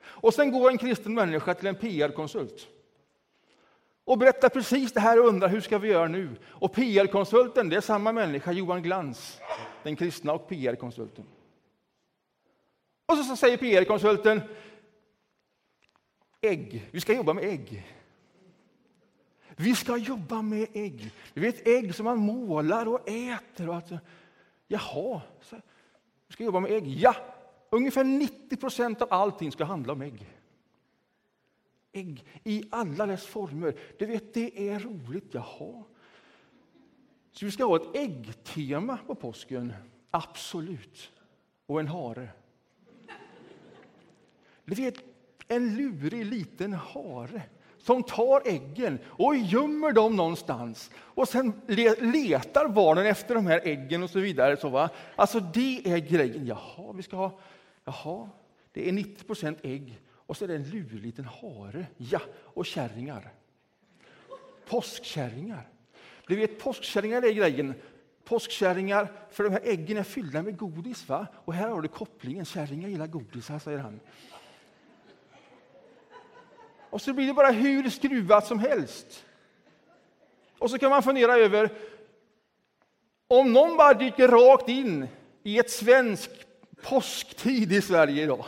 Och 0.00 0.34
sen 0.34 0.50
går 0.50 0.70
en 0.70 0.78
kristen 0.78 1.14
människa 1.14 1.54
till 1.54 1.66
en 1.66 1.74
PR-konsult 1.74 2.68
och 4.04 4.18
berättar 4.18 4.48
precis 4.48 4.92
det 4.92 5.00
här 5.00 5.20
och 5.20 5.28
undrar 5.28 5.48
hur 5.48 5.60
ska 5.60 5.78
vi 5.78 5.88
göra 5.88 6.08
nu? 6.08 6.36
Och 6.46 6.72
PR-konsulten, 6.72 7.68
det 7.68 7.76
är 7.76 7.80
samma 7.80 8.12
människa, 8.12 8.52
Johan 8.52 8.82
Glans, 8.82 9.40
den 9.82 9.96
kristna 9.96 10.32
och 10.32 10.48
PR-konsulten. 10.48 11.24
Och 13.08 13.16
så 13.16 13.36
säger 13.36 13.56
PR-konsulten, 13.56 14.40
ägg, 16.40 16.88
vi 16.90 17.00
ska 17.00 17.12
jobba 17.12 17.32
med 17.34 17.44
ägg. 17.44 17.86
Vi 19.56 19.74
ska 19.74 19.96
jobba 19.96 20.42
med 20.42 20.68
ägg. 20.72 21.12
Du 21.34 21.40
vet 21.40 21.68
ägg 21.68 21.94
som 21.94 22.04
man 22.04 22.18
målar 22.18 22.88
och 22.88 23.08
äter. 23.08 23.68
Och 23.68 23.76
att, 23.76 23.90
jaha, 24.66 25.20
så, 25.40 25.56
vi 26.26 26.32
ska 26.32 26.44
jobba 26.44 26.60
med 26.60 26.70
ägg. 26.70 26.88
Ja, 26.88 27.14
ungefär 27.70 28.04
90 28.04 28.56
procent 28.56 29.02
av 29.02 29.08
allting 29.10 29.52
ska 29.52 29.64
handla 29.64 29.92
om 29.92 30.02
ägg 30.02 30.38
ägg 31.98 32.24
i 32.44 32.64
alla 32.70 33.06
dess 33.06 33.26
former. 33.26 33.78
Du 33.98 34.06
vet, 34.06 34.34
det 34.34 34.68
är 34.68 34.78
roligt. 34.78 35.34
Jaha. 35.34 35.84
Så 37.32 37.44
vi 37.44 37.50
ska 37.50 37.64
ha 37.64 37.76
ett 37.76 37.96
äggtema 37.96 38.98
på 39.06 39.14
påsken? 39.14 39.72
Absolut. 40.10 41.12
Och 41.66 41.80
en 41.80 41.88
hare. 41.88 42.28
Du 44.68 44.74
vet, 44.74 44.94
En 45.50 45.76
lurig 45.76 46.24
liten 46.24 46.72
hare 46.72 47.42
som 47.78 48.02
tar 48.02 48.42
äggen 48.44 48.98
och 49.06 49.36
gömmer 49.36 49.92
dem 49.92 50.16
någonstans. 50.16 50.90
Och 50.96 51.28
sen 51.28 51.52
letar 51.98 52.68
barnen 52.68 53.06
efter 53.06 53.34
de 53.34 53.46
här 53.46 53.60
äggen 53.64 54.02
och 54.02 54.10
så 54.10 54.20
vidare. 54.20 54.56
Så 54.56 54.68
va? 54.68 54.90
Alltså 55.16 55.40
det 55.40 55.82
är 55.84 55.98
grejen. 55.98 56.46
Jaha, 56.46 56.92
vi 56.92 57.02
ska 57.02 57.16
ha, 57.16 57.38
jaha, 57.84 58.28
det 58.72 58.88
är 58.88 58.92
90 58.92 59.24
procent 59.24 59.58
ägg 59.62 60.00
och 60.10 60.36
så 60.36 60.44
är 60.44 60.48
det 60.48 60.54
en 60.54 60.70
lurig 60.70 61.02
liten 61.02 61.24
hare. 61.24 61.86
Ja, 61.96 62.20
och 62.44 62.66
kärringar. 62.66 63.32
Påskkärringar. 64.68 65.68
Du 66.26 66.36
vet, 66.36 66.58
påskkärringar 66.58 67.22
är 67.22 67.32
grejen. 67.32 67.74
Påskkärringar, 68.24 69.12
för 69.30 69.44
de 69.44 69.50
här 69.50 69.62
äggen 69.64 69.96
är 69.96 70.02
fyllda 70.02 70.42
med 70.42 70.56
godis. 70.56 71.08
va? 71.08 71.26
Och 71.34 71.54
här 71.54 71.68
har 71.68 71.82
du 71.82 71.88
kopplingen, 71.88 72.44
kärringar 72.44 72.88
gillar 72.88 73.06
godis, 73.06 73.48
här 73.48 73.58
säger 73.58 73.78
han. 73.78 74.00
Och 76.90 77.02
så 77.02 77.12
blir 77.12 77.26
det 77.26 77.34
bara 77.34 77.50
hur 77.50 77.90
skruvat 77.90 78.46
som 78.46 78.58
helst. 78.58 79.24
Och 80.58 80.70
så 80.70 80.78
kan 80.78 80.90
man 80.90 81.02
fundera 81.02 81.36
över 81.36 81.70
om 83.28 83.52
någon 83.52 83.76
bara 83.76 83.94
dyker 83.94 84.28
rakt 84.28 84.68
in 84.68 85.08
i 85.42 85.58
ett 85.58 85.70
svensk 85.70 86.30
påsktid 86.82 87.72
i 87.72 87.82
Sverige 87.82 88.22
idag. 88.22 88.44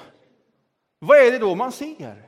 Vad 0.98 1.18
är 1.18 1.30
det 1.30 1.38
då 1.38 1.54
man 1.54 1.72
ser? 1.72 2.22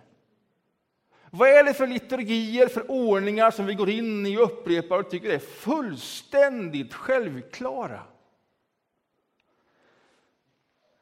Vad 1.30 1.48
är 1.48 1.64
det 1.64 1.74
för 1.74 1.86
liturgier, 1.86 2.68
för 2.68 2.90
ordningar 2.90 3.50
som 3.50 3.66
vi 3.66 3.74
går 3.74 3.90
in 3.90 4.26
i 4.26 4.36
och 4.36 4.42
upprepar 4.42 4.98
och 4.98 5.10
tycker 5.10 5.30
är 5.30 5.38
fullständigt 5.38 6.94
självklara? 6.94 8.02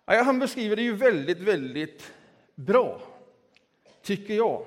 Ja, 0.05 0.23
han 0.23 0.39
beskriver 0.39 0.77
det 0.77 0.83
ju 0.83 0.97
väldigt, 0.97 1.39
väldigt 1.39 2.13
bra, 2.55 3.01
tycker 4.03 4.35
jag. 4.35 4.67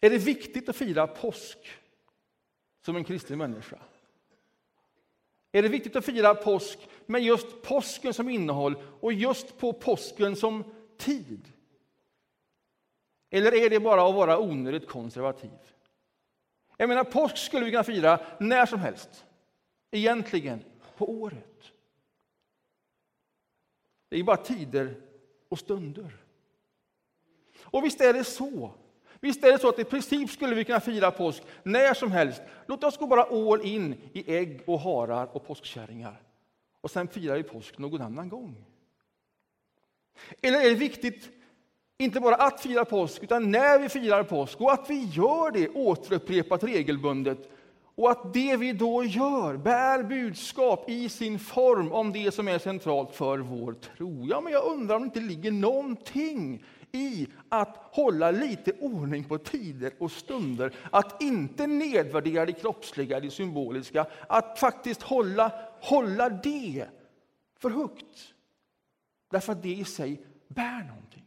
Är 0.00 0.10
det 0.10 0.18
viktigt 0.18 0.68
att 0.68 0.76
fira 0.76 1.06
påsk 1.06 1.58
som 2.82 2.96
en 2.96 3.04
kristen 3.04 3.38
människa? 3.38 3.78
Är 5.52 5.62
det 5.62 5.68
viktigt 5.68 5.96
att 5.96 6.04
fira 6.04 6.34
påsk 6.34 6.88
med 7.06 7.22
just 7.22 7.62
påsken 7.62 8.14
som 8.14 8.28
innehåll 8.28 8.82
och 9.00 9.12
just 9.12 9.58
på 9.58 9.72
påsken 9.72 10.36
som 10.36 10.64
tid? 10.96 11.52
Eller 13.30 13.54
är 13.54 13.70
det 13.70 13.80
bara 13.80 14.08
att 14.08 14.14
vara 14.14 14.38
onödigt 14.38 14.88
konservativ? 14.88 15.58
Jag 16.76 16.88
menar, 16.88 17.04
påsk 17.04 17.36
skulle 17.36 17.64
vi 17.64 17.70
kunna 17.70 17.84
fira 17.84 18.20
när 18.40 18.66
som 18.66 18.78
helst. 18.78 19.24
Egentligen 19.90 20.64
på 20.96 21.10
året. 21.10 21.72
Det 24.08 24.16
är 24.16 24.22
bara 24.22 24.36
tider 24.36 25.00
och 25.48 25.58
stunder. 25.58 26.16
Och 27.60 27.84
visst 27.84 28.00
är 28.00 28.12
det 28.12 28.24
så 28.24 28.74
Visst 29.26 29.44
är 29.44 29.52
det 29.52 29.58
så 29.58 29.68
att 29.68 29.78
i 29.78 29.84
princip 29.84 30.30
skulle 30.30 30.54
vi 30.54 30.64
kunna 30.64 30.80
fira 30.80 31.10
påsk 31.10 31.42
när 31.62 31.94
som 31.94 32.12
helst. 32.12 32.42
Låt 32.66 32.84
oss 32.84 32.96
gå 32.96 33.06
bara 33.06 33.22
all 33.22 33.66
in 33.66 33.94
i 34.12 34.36
ägg 34.36 34.60
och 34.66 34.80
harar 34.80 35.28
och 35.32 35.46
påskkärringar. 35.46 36.20
Och 36.80 36.90
sen 36.90 37.08
firar 37.08 37.36
vi 37.36 37.42
påsk 37.42 37.78
någon 37.78 38.00
annan 38.02 38.28
gång. 38.28 38.64
Eller 40.42 40.60
är 40.60 40.68
det 40.68 40.74
viktigt, 40.74 41.28
inte 41.98 42.20
bara 42.20 42.34
att 42.34 42.60
fira 42.60 42.84
påsk, 42.84 43.22
utan 43.22 43.50
när 43.50 43.78
vi 43.78 43.88
firar 43.88 44.22
påsk 44.22 44.60
och 44.60 44.72
att 44.72 44.90
vi 44.90 45.04
gör 45.04 45.50
det 45.50 45.68
återupprepat 45.68 46.64
regelbundet 46.64 47.50
och 47.94 48.10
att 48.10 48.34
det 48.34 48.56
vi 48.56 48.72
då 48.72 49.04
gör 49.04 49.56
bär 49.56 50.02
budskap 50.02 50.90
i 50.90 51.08
sin 51.08 51.38
form 51.38 51.92
om 51.92 52.12
det 52.12 52.34
som 52.34 52.48
är 52.48 52.58
centralt 52.58 53.14
för 53.14 53.38
vår 53.38 53.72
tro. 53.72 54.26
Ja, 54.30 54.40
men 54.40 54.52
jag 54.52 54.64
undrar 54.64 54.96
om 54.96 55.02
det 55.02 55.06
inte 55.06 55.20
ligger 55.20 55.52
någonting 55.52 56.64
i 56.96 57.28
att 57.48 57.76
hålla 57.76 58.30
lite 58.30 58.72
ordning 58.72 59.24
på 59.24 59.38
tider 59.38 59.92
och 59.98 60.12
stunder. 60.12 60.74
Att 60.90 61.22
inte 61.22 61.66
nedvärdera 61.66 62.46
det 62.46 62.52
kroppsliga, 62.52 63.20
det 63.20 63.30
symboliska. 63.30 64.06
Att 64.28 64.58
faktiskt 64.58 65.02
hålla, 65.02 65.52
hålla 65.80 66.28
det 66.28 66.86
för 67.58 67.70
högt. 67.70 68.34
Därför 69.30 69.52
att 69.52 69.62
det 69.62 69.72
i 69.72 69.84
sig 69.84 70.20
bär 70.48 70.84
någonting. 70.88 71.24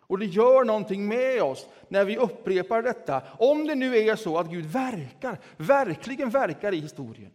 Och 0.00 0.18
det 0.18 0.26
gör 0.26 0.64
någonting 0.64 1.08
med 1.08 1.42
oss 1.42 1.68
när 1.88 2.04
vi 2.04 2.16
upprepar 2.16 2.82
detta. 2.82 3.22
Om 3.38 3.66
det 3.66 3.74
nu 3.74 3.96
är 3.96 4.16
så 4.16 4.38
att 4.38 4.50
Gud 4.50 4.66
verkar, 4.66 5.38
verkligen 5.56 6.30
verkar 6.30 6.74
i 6.74 6.80
historien. 6.80 7.30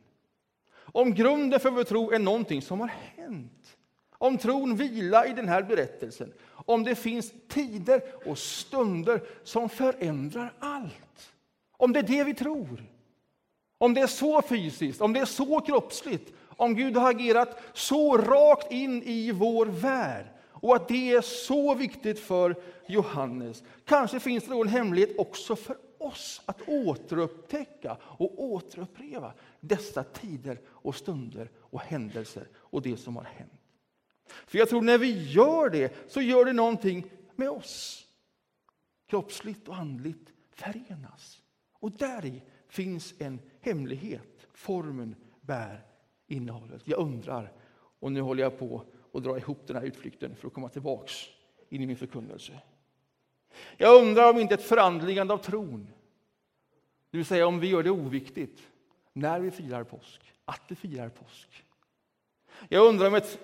Om 0.75 1.13
grunden 1.13 1.59
för 1.59 1.71
vår 1.71 1.83
tro 1.83 2.11
är 2.11 2.19
någonting 2.19 2.61
som 2.61 2.79
har 2.79 2.91
hänt. 3.15 3.77
Om 4.11 4.37
tron 4.37 4.75
vilar 4.75 5.29
i 5.29 5.33
den 5.33 5.47
här 5.47 5.63
berättelsen 5.63 6.33
om 6.69 6.83
det 6.83 6.95
finns 6.95 7.33
tider 7.47 8.01
och 8.25 8.37
stunder 8.37 9.21
som 9.43 9.69
förändrar 9.69 10.53
allt. 10.59 11.33
Om 11.77 11.93
det 11.93 11.99
är 11.99 12.03
det 12.03 12.23
vi 12.23 12.33
tror. 12.33 12.83
Om 13.77 13.93
det 13.93 14.01
är 14.01 14.07
så 14.07 14.41
fysiskt, 14.41 15.01
om 15.01 15.13
det 15.13 15.19
är 15.19 15.25
så 15.25 15.61
kroppsligt, 15.61 16.33
om 16.57 16.75
Gud 16.75 16.97
har 16.97 17.09
agerat 17.09 17.61
så 17.73 18.17
rakt 18.17 18.71
in 18.71 19.03
i 19.03 19.31
vår 19.31 19.65
värld 19.65 20.25
och 20.41 20.75
att 20.75 20.87
det 20.87 21.11
är 21.11 21.21
så 21.21 21.75
viktigt 21.75 22.19
för 22.19 22.55
Johannes. 22.87 23.63
Kanske 23.85 24.19
finns 24.19 24.45
det 24.45 24.53
en 24.53 24.67
hemlighet 24.67 25.19
också 25.19 25.55
för 25.55 25.77
oss 25.97 26.41
att 26.45 26.61
återupptäcka 26.67 27.97
och 28.03 28.43
återuppleva 28.43 29.33
dessa 29.59 30.03
tider 30.03 30.59
och 30.67 30.95
stunder 30.95 31.49
och 31.57 31.81
händelser 31.81 32.47
och 32.55 32.81
det 32.81 32.97
som 32.97 33.15
har 33.15 33.23
hänt. 33.23 33.58
För 34.31 34.57
jag 34.57 34.69
tror 34.69 34.81
när 34.81 34.97
vi 34.97 35.31
gör 35.31 35.69
det 35.69 36.11
så 36.11 36.21
gör 36.21 36.45
det 36.45 36.53
någonting 36.53 37.11
med 37.35 37.49
oss. 37.49 38.05
Kroppsligt 39.07 39.67
och 39.67 39.75
andligt 39.75 40.33
förenas. 40.51 41.41
Och 41.73 41.91
där 41.91 42.25
i 42.25 42.43
finns 42.67 43.13
en 43.19 43.39
hemlighet. 43.61 44.47
Formen 44.53 45.15
bär 45.41 45.85
innehållet. 46.27 46.81
Jag 46.85 46.99
undrar, 46.99 47.51
och 47.99 48.11
nu 48.11 48.21
håller 48.21 48.43
jag 48.43 48.59
på 48.59 48.83
att 49.13 49.23
dra 49.23 49.37
ihop 49.37 49.67
den 49.67 49.75
här 49.75 49.83
utflykten 49.83 50.35
för 50.35 50.47
att 50.47 50.53
komma 50.53 50.69
tillbaks 50.69 51.13
in 51.69 51.81
i 51.81 51.85
min 51.85 51.97
förkunnelse. 51.97 52.61
Jag 53.77 54.01
undrar 54.01 54.29
om 54.29 54.37
inte 54.37 54.53
ett 54.53 54.63
förandligande 54.63 55.33
av 55.33 55.37
tron, 55.37 55.87
det 57.11 57.17
vill 57.17 57.25
säga 57.25 57.47
om 57.47 57.59
vi 57.59 57.67
gör 57.67 57.83
det 57.83 57.89
oviktigt 57.89 58.67
när 59.13 59.39
vi 59.39 59.51
firar 59.51 59.83
påsk, 59.83 60.33
att 60.45 60.61
vi 60.67 60.75
firar 60.75 61.09
påsk. 61.09 61.65
Jag 62.69 62.87
undrar 62.87 63.07
om 63.07 63.15
ett 63.15 63.39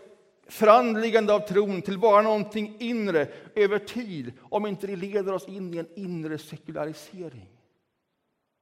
förandligande 0.45 1.33
av 1.33 1.39
tron 1.39 1.81
till 1.81 1.99
bara 1.99 2.21
någonting 2.21 2.75
inre 2.79 3.27
över 3.55 3.79
tid, 3.79 4.33
om 4.41 4.65
inte 4.65 4.87
det 4.87 4.95
leder 4.95 5.33
oss 5.33 5.47
in 5.47 5.73
i 5.73 5.77
en 5.77 5.87
inre 5.95 6.37
sekularisering. 6.37 7.49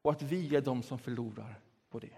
Och 0.02 0.12
att 0.12 0.22
vi 0.22 0.56
är 0.56 0.62
de 0.62 0.84
som 0.84 1.00
förlorar 1.00 1.60
på 1.90 2.00
det. 2.00 2.18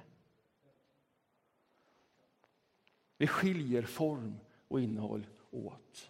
Vi 3.17 3.27
skiljer 3.27 3.81
form 3.81 4.35
och 4.67 4.81
innehåll 4.81 5.27
åt. 5.51 6.09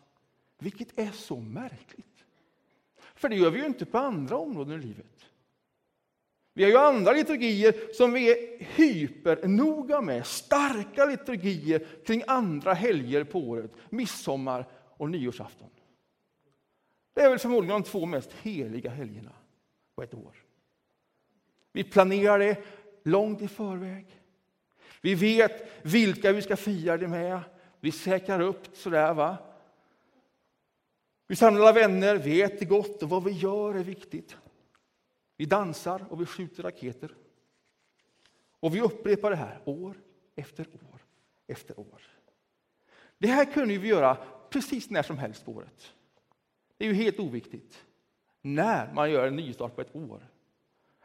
Vilket 0.57 0.99
är 0.99 1.11
så 1.11 1.39
märkligt. 1.39 2.25
För 3.15 3.29
det 3.29 3.35
gör 3.35 3.49
vi 3.49 3.59
ju 3.59 3.65
inte 3.65 3.85
på 3.85 3.97
andra 3.97 4.37
områden 4.37 4.79
i 4.79 4.85
livet. 4.85 5.25
Vi 6.57 6.63
har 6.63 6.71
ju 6.71 6.77
andra 6.77 7.11
liturgier 7.11 7.93
som 7.93 8.13
vi 8.13 8.31
är 8.31 8.65
hypernoga 8.65 10.01
med, 10.01 10.25
starka 10.25 11.05
liturgier 11.05 11.87
kring 12.05 12.23
andra 12.27 12.73
helger 12.73 13.23
på 13.23 13.39
året, 13.39 13.71
midsommar 13.89 14.67
och 14.97 15.09
nyårsafton. 15.09 15.69
Det 17.13 17.21
är 17.21 17.29
väl 17.29 17.39
förmodligen 17.39 17.81
de 17.81 17.89
två 17.89 18.05
mest 18.05 18.33
heliga 18.41 18.89
helgerna 18.89 19.31
på 19.95 20.03
ett 20.03 20.13
år. 20.13 20.35
Vi 21.71 21.83
planerar 21.83 22.39
det 22.39 22.63
långt 23.03 23.41
i 23.41 23.47
förväg. 23.47 24.05
Vi 25.01 25.15
vet 25.15 25.85
vilka 25.85 26.31
vi 26.31 26.41
ska 26.41 26.57
fira 26.57 26.97
det 26.97 27.07
med. 27.07 27.39
Vi 27.79 27.91
säkrar 27.91 28.39
upp 28.39 28.77
sådär. 28.77 29.13
Va? 29.13 29.37
Vi 31.27 31.35
samlar 31.35 31.73
vänner, 31.73 32.15
vet 32.15 32.59
det 32.59 32.65
gott 32.65 33.03
och 33.03 33.09
vad 33.09 33.23
vi 33.23 33.31
gör 33.31 33.73
är 33.73 33.83
viktigt. 33.83 34.37
Vi 35.37 35.45
dansar 35.45 36.05
och 36.09 36.21
vi 36.21 36.25
skjuter 36.25 36.63
raketer. 36.63 37.15
Och 38.59 38.75
vi 38.75 38.81
upprepar 38.81 39.29
det 39.29 39.35
här 39.35 39.59
år 39.65 40.01
efter 40.35 40.67
år 40.93 41.01
efter 41.47 41.79
år. 41.79 42.01
Det 43.17 43.27
här 43.27 43.45
kunde 43.45 43.77
vi 43.77 43.87
göra 43.87 44.17
precis 44.49 44.89
när 44.89 45.03
som 45.03 45.17
helst 45.17 45.45
på 45.45 45.51
året. 45.51 45.93
Det 46.77 46.85
är 46.85 46.89
ju 46.89 46.95
helt 46.95 47.19
oviktigt 47.19 47.85
när 48.41 48.93
man 48.93 49.11
gör 49.11 49.27
en 49.27 49.35
nystart 49.35 49.75
på 49.75 49.81
ett 49.81 49.95
år. 49.95 50.27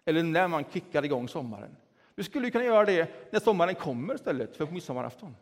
Eller 0.05 0.23
när 0.23 0.49
man 0.49 0.64
kickar 0.64 1.05
igång 1.05 1.29
sommaren. 1.29 1.77
Vi 2.14 2.25
skulle 2.25 2.51
kunna 2.51 2.64
göra 2.64 2.85
det 2.85 3.33
när 3.33 3.40
sommaren 3.40 3.75
kommer 3.75 4.14
istället 4.14 4.57
för 4.57 4.66
på 4.66 4.73
midsommarafton. 4.73 5.37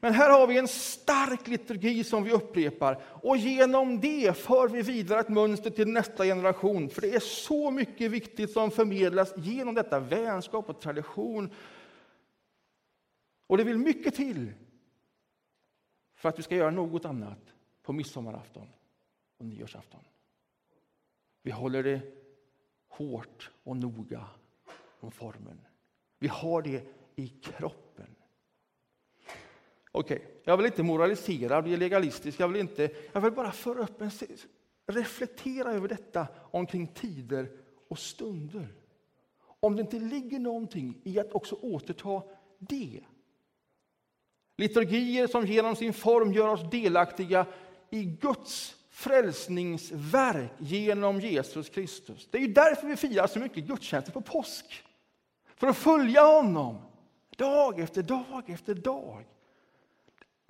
Men 0.00 0.14
här 0.14 0.30
har 0.30 0.46
vi 0.46 0.58
en 0.58 0.68
stark 0.68 1.48
liturgi 1.48 2.04
som 2.04 2.24
vi 2.24 2.32
upprepar 2.32 3.02
och 3.22 3.36
genom 3.36 4.00
det 4.00 4.36
för 4.36 4.68
vi 4.68 4.82
vidare 4.82 5.20
ett 5.20 5.28
mönster 5.28 5.70
till 5.70 5.88
nästa 5.88 6.24
generation. 6.24 6.90
För 6.90 7.00
det 7.00 7.14
är 7.14 7.20
så 7.20 7.70
mycket 7.70 8.10
viktigt 8.10 8.52
som 8.52 8.70
förmedlas 8.70 9.34
genom 9.36 9.74
detta 9.74 10.00
vänskap 10.00 10.68
och 10.68 10.80
tradition. 10.80 11.50
Och 13.46 13.56
det 13.56 13.64
vill 13.64 13.78
mycket 13.78 14.14
till 14.14 14.52
för 16.14 16.28
att 16.28 16.38
vi 16.38 16.42
ska 16.42 16.56
göra 16.56 16.70
något 16.70 17.04
annat 17.04 17.54
på 17.82 17.92
midsommarafton 17.92 18.68
och 19.38 19.46
nyårsafton. 19.46 20.00
Vi 21.42 21.50
håller 21.50 21.82
det 21.82 22.00
hårt 22.88 23.50
och 23.64 23.76
noga 23.76 24.24
om 25.00 25.10
formen. 25.10 25.60
Vi 26.18 26.28
har 26.28 26.62
det 26.62 26.84
i 27.16 27.28
kroppen. 27.28 28.16
Okej, 29.92 30.16
okay. 30.16 30.28
jag 30.44 30.56
vill 30.56 30.66
inte 30.66 30.82
moralisera, 30.82 31.62
bli 31.62 31.76
legalistisk. 31.76 32.40
Jag 32.40 32.48
vill, 32.48 32.60
inte, 32.60 32.90
jag 33.12 33.20
vill 33.20 33.32
bara 33.32 33.52
föra 33.52 33.82
upp 33.82 34.00
en, 34.00 34.10
reflektera 34.86 35.72
över 35.72 35.88
detta 35.88 36.26
omkring 36.50 36.86
tider 36.86 37.50
och 37.88 37.98
stunder. 37.98 38.68
Om 39.60 39.76
det 39.76 39.82
inte 39.82 39.98
ligger 39.98 40.38
någonting 40.38 41.00
i 41.04 41.20
att 41.20 41.32
också 41.32 41.54
återta 41.54 42.22
det. 42.58 43.00
Liturgier 44.56 45.26
som 45.26 45.46
genom 45.46 45.76
sin 45.76 45.92
form 45.92 46.32
gör 46.32 46.48
oss 46.48 46.70
delaktiga 46.70 47.46
i 47.90 48.04
Guds 48.04 48.76
frälsningsverk 48.90 50.50
genom 50.58 51.20
Jesus 51.20 51.68
Kristus. 51.68 52.28
Det 52.30 52.38
är 52.38 52.42
ju 52.42 52.52
därför 52.52 52.86
vi 52.86 52.96
firar 52.96 53.26
så 53.26 53.38
mycket 53.38 53.64
gudstjänster 53.64 54.12
på 54.12 54.20
påsk. 54.20 54.84
För 55.56 55.66
att 55.66 55.76
följa 55.76 56.22
honom 56.22 56.78
dag 57.36 57.80
efter 57.80 58.02
dag 58.02 58.50
efter 58.50 58.74
dag. 58.74 59.24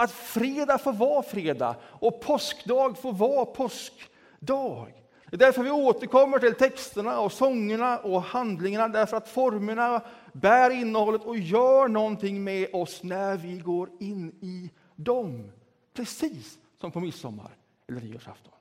Att 0.00 0.12
fredag 0.12 0.78
får 0.78 0.92
vara 0.92 1.22
fredag 1.22 1.76
och 1.82 2.20
påskdag 2.20 2.98
får 2.98 3.12
vara 3.12 3.46
påskdag. 3.46 4.92
Det 5.30 5.36
är 5.36 5.38
därför 5.38 5.62
vi 5.62 5.70
återkommer 5.70 6.38
till 6.38 6.54
texterna 6.54 7.20
och 7.20 7.32
sångerna 7.32 7.98
och 7.98 8.22
handlingarna, 8.22 8.88
därför 8.88 9.16
att 9.16 9.28
formerna 9.28 10.02
bär 10.32 10.70
innehållet 10.70 11.22
och 11.22 11.38
gör 11.38 11.88
någonting 11.88 12.44
med 12.44 12.74
oss 12.74 13.02
när 13.02 13.36
vi 13.36 13.58
går 13.58 13.90
in 14.00 14.38
i 14.40 14.70
dem. 14.96 15.52
Precis 15.92 16.58
som 16.80 16.92
på 16.92 17.00
midsommar 17.00 17.56
eller 17.88 18.00
nyårsafton. 18.00 18.54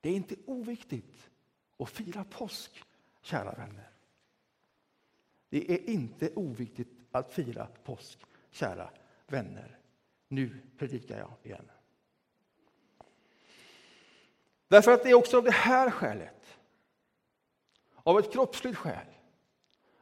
Det 0.00 0.08
är 0.08 0.14
inte 0.14 0.36
oviktigt 0.46 1.30
att 1.78 1.90
fira 1.90 2.24
påsk, 2.24 2.82
kära 3.22 3.52
vänner. 3.52 3.90
Det 5.48 5.72
är 5.72 5.90
inte 5.90 6.30
oviktigt 6.34 6.92
att 7.12 7.32
fira 7.32 7.66
påsk, 7.84 8.18
kära 8.50 8.90
vänner. 9.32 9.78
Nu 10.28 10.50
predikar 10.78 11.18
jag 11.18 11.30
igen. 11.42 11.70
Därför 14.68 14.92
att 14.92 15.02
det 15.02 15.10
är 15.10 15.14
också 15.14 15.36
av 15.36 15.44
det 15.44 15.50
här 15.50 15.90
skälet, 15.90 16.58
av 17.94 18.18
ett 18.18 18.32
kroppsligt 18.32 18.78
skäl, 18.78 19.06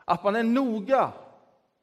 att 0.05 0.25
man 0.25 0.37
är 0.37 0.43
noga 0.43 1.13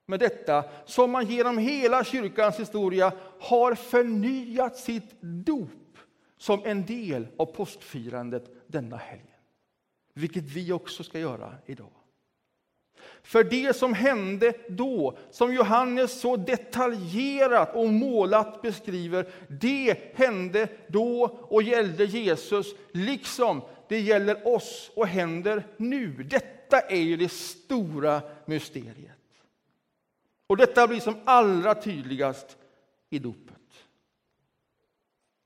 med 0.05 0.19
detta 0.19 0.63
som 0.85 1.11
man 1.11 1.25
genom 1.25 1.57
hela 1.57 2.03
kyrkans 2.03 2.59
historia 2.59 3.13
har 3.39 3.75
förnyat 3.75 4.77
sitt 4.77 5.21
dop 5.21 5.97
som 6.37 6.65
en 6.65 6.85
del 6.85 7.27
av 7.37 7.45
påskfirandet 7.45 8.67
denna 8.67 8.97
helgen. 8.97 9.27
Vilket 10.13 10.43
vi 10.43 10.71
också 10.71 11.03
ska 11.03 11.19
göra 11.19 11.55
idag. 11.65 11.91
För 13.23 13.43
det 13.43 13.75
som 13.75 13.93
hände 13.93 14.53
då, 14.69 15.17
som 15.31 15.53
Johannes 15.53 16.19
så 16.19 16.37
detaljerat 16.37 17.75
och 17.75 17.89
målat 17.89 18.61
beskriver, 18.61 19.29
det 19.47 20.15
hände 20.15 20.67
då 20.87 21.37
och 21.41 21.63
gällde 21.63 22.05
Jesus, 22.05 22.75
liksom 22.91 23.61
det 23.87 23.99
gäller 23.99 24.47
oss 24.47 24.91
och 24.95 25.07
händer 25.07 25.67
nu. 25.77 26.23
Detta 26.23 26.79
är 26.79 27.01
ju 27.01 27.17
det 27.17 27.31
stora 27.31 28.21
mysteriet. 28.45 29.11
Och 30.47 30.57
detta 30.57 30.87
blir 30.87 30.99
som 30.99 31.15
allra 31.25 31.75
tydligast 31.75 32.57
i 33.09 33.19
dopet. 33.19 33.53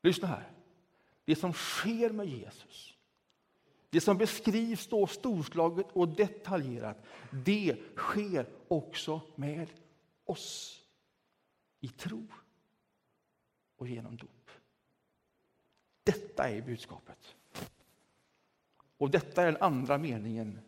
Lyssna 0.04 0.28
här. 0.28 0.52
Det 1.26 1.36
som 1.36 1.54
sker 1.54 2.10
med 2.10 2.28
Jesus 2.28 2.96
det 3.92 4.02
som 4.02 4.18
beskrivs 4.18 4.88
då 4.88 5.08
storslaget 5.08 5.86
och 5.94 6.08
detaljerat, 6.08 6.98
det 7.32 7.78
sker 7.96 8.50
också 8.68 9.22
med 9.36 9.68
oss 10.26 10.82
i 11.80 11.88
tro 11.88 12.28
och 13.78 13.88
genom 13.88 14.18
dop. 14.18 14.50
Detta 16.04 16.50
är 16.50 16.62
budskapet. 16.62 17.36
Och 18.98 19.10
detta 19.10 19.42
är 19.42 19.46
den 19.46 19.62
andra 19.62 19.98
meningen. 19.98 20.60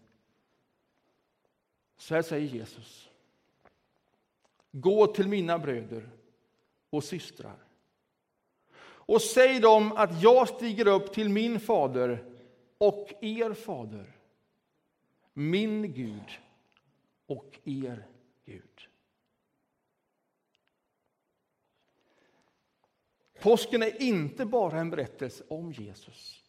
Så 1.97 2.15
här 2.15 2.21
säger 2.21 2.47
Jesus. 2.47 3.09
Gå 4.71 5.07
till 5.07 5.27
mina 5.27 5.59
bröder 5.59 6.09
och 6.89 7.03
systrar 7.03 7.57
och 9.05 9.21
säg 9.21 9.59
dem 9.59 9.91
att 9.91 10.21
jag 10.21 10.49
stiger 10.49 10.87
upp 10.87 11.13
till 11.13 11.29
min 11.29 11.59
fader 11.59 12.32
och 12.83 13.13
er 13.21 13.53
fader, 13.53 14.15
min 15.33 15.93
Gud 15.93 16.39
och 17.25 17.59
er 17.63 18.07
Gud. 18.45 18.87
Påsken 23.41 23.83
är 23.83 24.01
inte 24.01 24.45
bara 24.45 24.79
en 24.79 24.89
berättelse 24.89 25.43
om 25.47 25.71
Jesus. 25.71 26.43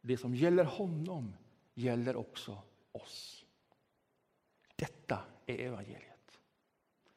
Det 0.00 0.16
som 0.16 0.34
gäller 0.34 0.64
honom 0.64 1.36
gäller 1.74 2.16
också 2.16 2.62
oss. 2.92 3.44
Detta 4.76 5.24
är 5.46 5.58
evangeliet. 5.58 6.40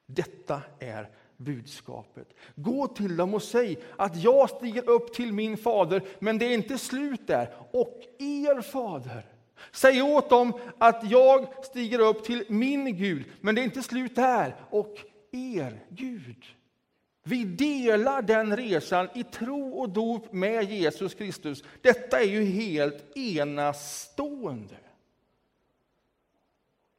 Detta 0.06 0.62
är 0.80 1.16
budskapet. 1.44 2.28
Gå 2.56 2.88
till 2.88 3.18
dem 3.18 3.34
och 3.34 3.44
säg 3.44 3.78
att 3.98 4.24
jag 4.24 4.50
stiger 4.50 4.90
upp 4.90 5.14
till 5.14 5.34
min 5.34 5.58
fader, 5.58 6.02
men 6.20 6.38
det 6.38 6.46
är 6.46 6.54
inte 6.54 6.78
slut 6.78 7.28
där. 7.28 7.50
Och 7.72 8.02
er 8.20 8.62
fader. 8.62 9.26
Säg 9.72 10.02
åt 10.02 10.30
dem 10.30 10.54
att 10.78 11.12
jag 11.12 11.48
stiger 11.64 12.00
upp 12.00 12.24
till 12.24 12.44
min 12.48 12.98
Gud, 12.98 13.26
men 13.42 13.56
det 13.56 13.62
är 13.62 13.64
inte 13.64 13.84
slut 13.84 14.16
där. 14.16 14.56
Och 14.70 14.98
er 15.32 15.80
Gud. 15.90 16.46
Vi 17.24 17.44
delar 17.44 18.22
den 18.22 18.58
resan 18.58 19.08
i 19.16 19.24
tro 19.24 19.70
och 19.70 19.90
dop 19.90 20.34
med 20.34 20.72
Jesus 20.72 21.14
Kristus. 21.14 21.64
Detta 21.82 22.20
är 22.20 22.26
ju 22.26 22.44
helt 22.44 23.18
enastående. 23.18 24.76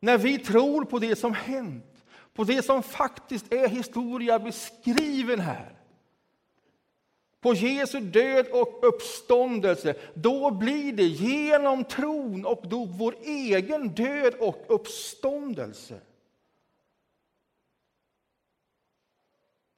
När 0.01 0.19
vi 0.19 0.39
tror 0.39 0.85
på 0.85 0.99
det 0.99 1.17
som 1.17 1.35
hänt 1.35 1.92
på 2.35 2.45
det 2.45 2.63
som 2.63 2.83
faktiskt 2.83 3.53
är 3.53 3.69
historia 3.69 4.39
beskriven 4.39 5.41
här. 5.41 5.79
På 7.41 7.55
Jesu 7.55 8.01
död 8.01 8.47
och 8.47 8.89
uppståndelse, 8.89 9.95
då 10.15 10.51
blir 10.51 10.93
det 10.93 11.03
genom 11.03 11.85
tron 11.85 12.47
och 12.47 12.69
då 12.69 12.85
vår 12.85 13.15
egen 13.23 13.89
död 13.89 14.35
och 14.35 14.65
uppståndelse. 14.69 16.01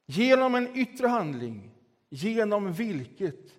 Genom 0.05 0.55
en 0.55 0.77
yttre 0.77 1.07
handling, 1.07 1.71
genom 2.09 2.73
vilket 2.73 3.55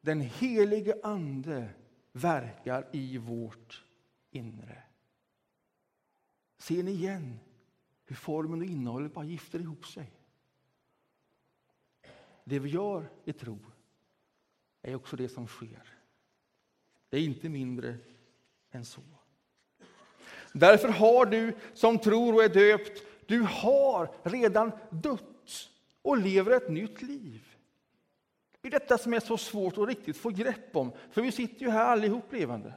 den 0.00 0.20
helige 0.20 0.94
Ande 1.02 1.68
verkar 2.12 2.86
i 2.92 3.18
vårt 3.18 3.84
inre. 4.30 4.82
Ser 6.58 6.82
ni 6.82 6.90
igen 6.90 7.38
hur 8.06 8.16
formen 8.16 8.60
och 8.60 8.66
innehållet 8.66 9.14
bara 9.14 9.24
gifter 9.24 9.60
ihop 9.60 9.86
sig. 9.86 10.12
Det 12.44 12.58
vi 12.58 12.68
gör 12.68 13.10
i 13.24 13.32
tro 13.32 13.58
är 14.82 14.94
också 14.94 15.16
det 15.16 15.28
som 15.28 15.46
sker. 15.46 15.94
Det 17.08 17.16
är 17.16 17.22
inte 17.22 17.48
mindre 17.48 17.96
än 18.70 18.84
så. 18.84 19.00
Därför 20.52 20.88
har 20.88 21.26
du 21.26 21.56
som 21.74 21.98
tror 21.98 22.34
och 22.34 22.44
är 22.44 22.48
döpt, 22.48 23.02
du 23.26 23.40
har 23.40 24.10
redan 24.22 24.72
dött 24.90 25.70
och 26.02 26.18
lever 26.18 26.50
ett 26.50 26.70
nytt 26.70 27.02
liv. 27.02 27.56
Det 28.60 28.68
är 28.68 28.80
detta 28.80 28.98
som 28.98 29.14
är 29.14 29.20
så 29.20 29.38
svårt 29.38 29.78
att 29.78 29.88
riktigt 29.88 30.16
få 30.16 30.30
grepp 30.30 30.76
om, 30.76 30.92
för 31.10 31.22
vi 31.22 31.32
sitter 31.32 31.64
ju 31.64 31.70
här 31.70 31.84
allihop 31.84 32.32
levande. 32.32 32.74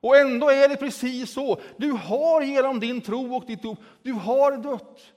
Och 0.00 0.16
ändå 0.16 0.50
är 0.50 0.68
det 0.68 0.76
precis 0.76 1.30
så. 1.30 1.60
Du 1.76 1.92
har 1.92 2.42
genom 2.42 2.80
din 2.80 3.00
tro 3.00 3.36
och 3.36 3.46
ditt 3.46 3.62
dop, 3.62 3.78
du 4.02 4.12
har 4.12 4.56
dött. 4.56 5.12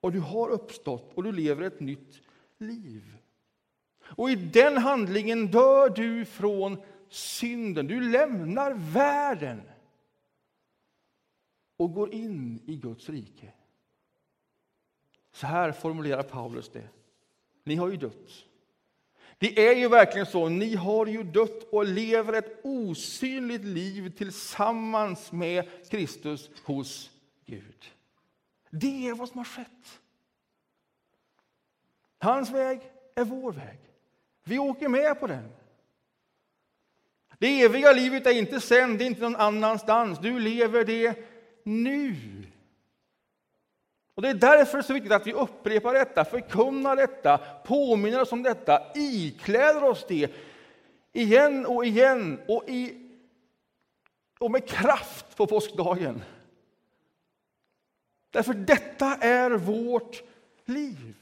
Och 0.00 0.12
du 0.12 0.20
har 0.20 0.48
uppstått 0.48 1.12
och 1.14 1.22
du 1.22 1.32
lever 1.32 1.62
ett 1.62 1.80
nytt 1.80 2.20
liv. 2.58 3.16
Och 4.00 4.30
i 4.30 4.34
den 4.34 4.78
handlingen 4.78 5.46
dör 5.46 5.88
du 5.88 6.24
från 6.24 6.82
synden. 7.08 7.86
Du 7.86 8.00
lämnar 8.00 8.72
världen 8.92 9.62
och 11.76 11.92
går 11.92 12.14
in 12.14 12.60
i 12.66 12.76
Guds 12.76 13.08
rike. 13.08 13.52
Så 15.32 15.46
här 15.46 15.72
formulerar 15.72 16.22
Paulus 16.22 16.68
det. 16.68 16.88
Ni 17.64 17.74
har 17.74 17.88
ju 17.88 17.96
dött. 17.96 18.44
Det 19.38 19.68
är 19.68 19.74
ju 19.74 19.88
verkligen 19.88 20.26
så, 20.26 20.48
ni 20.48 20.74
har 20.74 21.06
ju 21.06 21.22
dött 21.22 21.62
och 21.70 21.84
lever 21.84 22.32
ett 22.32 22.60
osynligt 22.62 23.64
liv 23.64 24.12
tillsammans 24.18 25.32
med 25.32 25.68
Kristus 25.90 26.50
hos 26.64 27.10
Gud. 27.46 27.84
Det 28.70 29.08
är 29.08 29.14
vad 29.14 29.28
som 29.28 29.38
har 29.38 29.44
skett. 29.44 30.00
Hans 32.18 32.50
väg 32.50 32.80
är 33.14 33.24
vår 33.24 33.52
väg. 33.52 33.78
Vi 34.44 34.58
åker 34.58 34.88
med 34.88 35.20
på 35.20 35.26
den. 35.26 35.52
Det 37.38 37.62
eviga 37.62 37.92
livet 37.92 38.26
är 38.26 38.30
inte 38.30 38.60
sen, 38.60 38.98
det 38.98 39.04
är 39.04 39.06
inte 39.06 39.22
någon 39.22 39.36
annanstans. 39.36 40.18
Du 40.18 40.38
lever 40.38 40.84
det 40.84 41.18
nu. 41.64 42.33
Och 44.14 44.22
Det 44.22 44.28
är 44.28 44.34
därför 44.34 44.82
så 44.82 44.92
viktigt 44.92 45.12
att 45.12 45.26
vi 45.26 45.32
upprepar 45.32 45.94
detta, 45.94 46.24
förkunnar 46.24 46.96
detta, 46.96 47.38
påminner 47.38 48.20
oss 48.20 48.32
om 48.32 48.42
detta, 48.42 48.92
ikläder 48.94 49.84
oss 49.84 50.04
det 50.08 50.32
igen 51.12 51.66
och 51.66 51.86
igen 51.86 52.40
och, 52.48 52.68
i, 52.68 53.10
och 54.38 54.50
med 54.50 54.68
kraft 54.68 55.36
på 55.36 55.46
påskdagen. 55.46 56.22
Därför 58.30 58.54
detta 58.54 59.14
är 59.14 59.50
vårt 59.50 60.22
liv. 60.64 61.16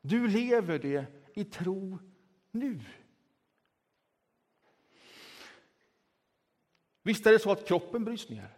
Du 0.00 0.28
lever 0.28 0.78
det 0.78 1.04
i 1.34 1.44
tro 1.44 1.98
nu. 2.50 2.80
Visst 7.02 7.26
är 7.26 7.32
det 7.32 7.38
så 7.38 7.52
att 7.52 7.68
kroppen 7.68 8.04
bryts 8.04 8.28
ner. 8.28 8.48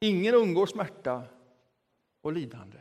Ingen 0.00 0.34
undgår 0.34 0.66
smärta 0.66 1.22
och 2.24 2.32
lidande. 2.32 2.80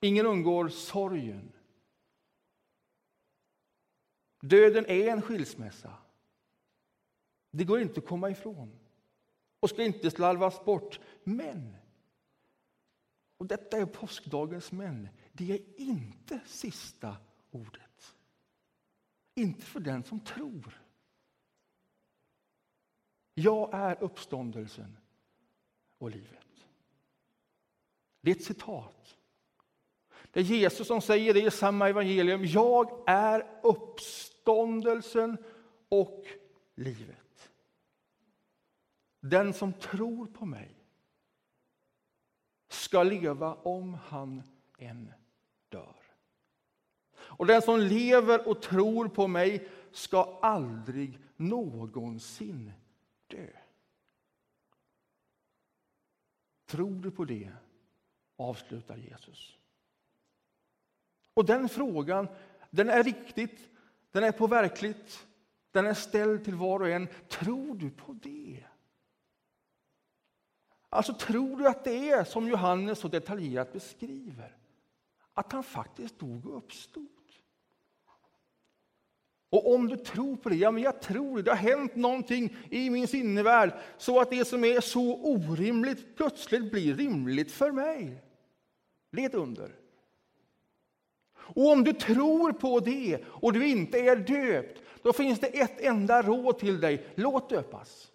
Ingen 0.00 0.26
undgår 0.26 0.68
sorgen. 0.68 1.52
Döden 4.40 4.86
är 4.86 5.08
en 5.08 5.22
skilsmässa. 5.22 5.94
Det 7.50 7.64
går 7.64 7.80
inte 7.80 8.00
att 8.00 8.06
komma 8.06 8.30
ifrån 8.30 8.78
och 9.60 9.70
ska 9.70 9.84
inte 9.84 10.10
slarvas 10.10 10.64
bort. 10.64 11.00
Men, 11.24 11.76
och 13.36 13.46
detta 13.46 13.78
är 13.78 13.86
påskdagens 13.86 14.72
men, 14.72 15.08
det 15.32 15.52
är 15.52 15.80
inte 15.80 16.40
sista 16.46 17.16
ordet. 17.50 18.16
Inte 19.34 19.66
för 19.66 19.80
den 19.80 20.04
som 20.04 20.20
tror. 20.20 20.82
Jag 23.34 23.74
är 23.74 24.02
uppståndelsen 24.02 24.96
och 26.00 26.10
livet. 26.10 26.66
Det 28.20 28.30
är 28.30 28.34
ett 28.34 28.44
citat. 28.44 29.16
Det 30.30 30.40
är 30.40 30.44
Jesus 30.44 30.86
som 30.86 31.00
säger 31.00 31.34
det 31.34 31.40
i 31.40 31.50
samma 31.50 31.88
evangelium. 31.88 32.44
Jag 32.44 33.04
är 33.06 33.60
uppståndelsen 33.62 35.36
och 35.88 36.24
livet. 36.74 37.50
Den 39.20 39.54
som 39.54 39.72
tror 39.72 40.26
på 40.26 40.46
mig 40.46 40.74
ska 42.68 43.02
leva 43.02 43.54
om 43.54 43.94
han 43.94 44.42
än 44.78 45.12
dör. 45.68 45.96
Och 47.12 47.46
den 47.46 47.62
som 47.62 47.80
lever 47.80 48.48
och 48.48 48.62
tror 48.62 49.08
på 49.08 49.28
mig 49.28 49.68
ska 49.92 50.38
aldrig 50.42 51.18
någonsin 51.36 52.72
dö. 53.26 53.48
Tror 56.70 57.02
du 57.02 57.10
på 57.10 57.24
det? 57.24 57.52
avslutar 58.40 58.96
Jesus. 58.96 59.58
Och 61.34 61.44
den 61.44 61.68
frågan, 61.68 62.28
den 62.70 62.88
är 62.88 63.02
riktigt, 63.02 63.70
den 64.10 64.24
är 64.24 64.32
på 64.32 64.46
verkligt, 64.46 65.26
den 65.70 65.86
är 65.86 65.94
ställd 65.94 66.44
till 66.44 66.54
var 66.54 66.80
och 66.80 66.88
en. 66.88 67.08
Tror 67.28 67.74
du 67.74 67.90
på 67.90 68.12
det? 68.12 68.64
Alltså, 70.88 71.14
tror 71.14 71.56
du 71.56 71.68
att 71.68 71.84
det 71.84 72.10
är 72.10 72.24
som 72.24 72.48
Johannes 72.48 72.98
så 72.98 73.08
detaljerat 73.08 73.72
beskriver? 73.72 74.56
Att 75.32 75.52
han 75.52 75.62
faktiskt 75.62 76.18
dog 76.18 76.46
och 76.46 76.56
uppstod? 76.56 77.19
Och 79.50 79.74
om 79.74 79.88
du 79.88 79.96
tror 79.96 80.36
på 80.36 80.48
det, 80.48 80.56
ja 80.56 80.70
men 80.70 80.82
jag 80.82 81.00
tror 81.00 81.36
det, 81.36 81.42
det 81.42 81.50
har 81.50 81.56
hänt 81.56 81.96
någonting 81.96 82.56
i 82.70 82.90
min 82.90 83.08
sinnevärld 83.08 83.72
så 83.98 84.20
att 84.20 84.30
det 84.30 84.44
som 84.44 84.64
är 84.64 84.80
så 84.80 85.16
orimligt 85.16 86.16
plötsligt 86.16 86.70
blir 86.70 86.94
rimligt 86.94 87.52
för 87.52 87.72
mig. 87.72 88.22
Det 89.12 89.22
är 89.22 89.26
ett 89.26 89.34
under. 89.34 89.70
Och 91.36 91.70
om 91.70 91.84
du 91.84 91.92
tror 91.92 92.52
på 92.52 92.80
det 92.80 93.18
och 93.26 93.52
du 93.52 93.68
inte 93.68 93.98
är 93.98 94.16
döpt, 94.16 94.82
då 95.02 95.12
finns 95.12 95.40
det 95.40 95.46
ett 95.46 95.80
enda 95.80 96.22
råd 96.22 96.58
till 96.58 96.80
dig. 96.80 97.06
Låt 97.14 97.48
döpas. 97.48 98.10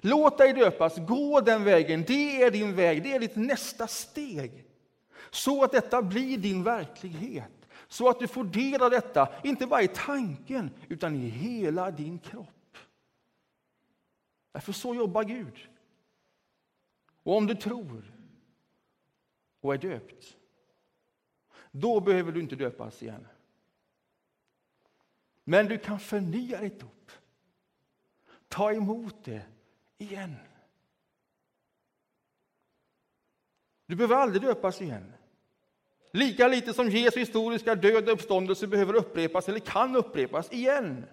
Låt 0.00 0.38
dig 0.38 0.52
döpas, 0.52 0.96
gå 0.96 1.40
den 1.40 1.64
vägen. 1.64 2.04
Det 2.06 2.42
är 2.42 2.50
din 2.50 2.74
väg, 2.74 3.02
det 3.02 3.12
är 3.12 3.20
ditt 3.20 3.36
nästa 3.36 3.86
steg. 3.86 4.64
Så 5.30 5.64
att 5.64 5.72
detta 5.72 6.02
blir 6.02 6.38
din 6.38 6.64
verklighet. 6.64 7.57
Så 7.88 8.08
att 8.08 8.18
du 8.18 8.28
får 8.28 8.44
del 8.44 8.82
av 8.82 8.90
detta, 8.90 9.42
inte 9.44 9.66
bara 9.66 9.82
i 9.82 9.88
tanken, 9.88 10.70
utan 10.88 11.14
i 11.14 11.28
hela 11.28 11.90
din 11.90 12.18
kropp. 12.18 12.76
Därför 14.52 14.72
så 14.72 14.94
jobbar 14.94 15.24
Gud. 15.24 15.68
Och 17.22 17.36
om 17.36 17.46
du 17.46 17.54
tror 17.54 18.12
och 19.60 19.74
är 19.74 19.78
döpt, 19.78 20.36
då 21.70 22.00
behöver 22.00 22.32
du 22.32 22.40
inte 22.40 22.56
döpas 22.56 23.02
igen. 23.02 23.26
Men 25.44 25.66
du 25.66 25.78
kan 25.78 26.00
förnya 26.00 26.60
ditt 26.60 26.80
dop. 26.80 27.10
Ta 28.48 28.72
emot 28.72 29.24
det 29.24 29.46
igen. 29.98 30.34
Du 33.86 33.96
behöver 33.96 34.16
aldrig 34.16 34.42
döpas 34.42 34.82
igen. 34.82 35.12
Lika 36.12 36.48
lite 36.48 36.74
som 36.74 36.90
Jesu 36.90 37.20
historiska 37.20 37.74
död 37.74 38.08
och 38.08 38.12
uppståndelse 38.12 38.66
behöver 38.66 38.94
upprepas 38.94 39.48
eller 39.48 39.58
kan 39.58 39.96
upprepas 39.96 40.52
igen. 40.52 41.06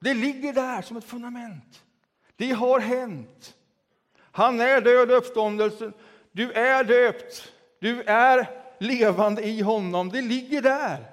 Det 0.00 0.14
ligger 0.14 0.52
där 0.52 0.82
som 0.82 0.96
ett 0.96 1.04
fundament. 1.04 1.82
Det 2.36 2.50
har 2.50 2.80
hänt. 2.80 3.54
Han 4.16 4.60
är 4.60 4.80
död 4.80 5.10
och 5.10 5.16
uppståndelsen. 5.16 5.92
Du 6.32 6.52
är 6.52 6.84
döpt. 6.84 7.52
Du 7.80 8.02
är 8.02 8.50
levande 8.78 9.42
i 9.42 9.60
honom. 9.60 10.08
Det 10.08 10.20
ligger 10.20 10.62
där. 10.62 11.10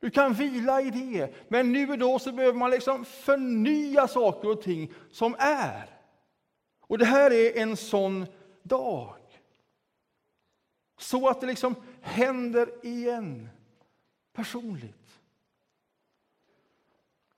Du 0.00 0.10
kan 0.10 0.32
vila 0.32 0.80
i 0.80 0.90
det. 0.90 1.34
Men 1.48 1.72
nu 1.72 1.90
och 1.90 1.98
då 1.98 2.18
så 2.18 2.32
behöver 2.32 2.58
man 2.58 2.70
liksom 2.70 3.04
förnya 3.04 4.08
saker 4.08 4.50
och 4.50 4.62
ting 4.62 4.92
som 5.12 5.36
är. 5.38 5.86
Och 6.80 6.98
det 6.98 7.04
här 7.04 7.32
är 7.32 7.62
en 7.62 7.76
sån 7.76 8.26
dag. 8.62 9.14
Så 10.96 11.28
att 11.28 11.40
det 11.40 11.46
liksom 11.46 11.74
händer 12.00 12.86
igen, 12.86 13.48
personligt. 14.32 15.20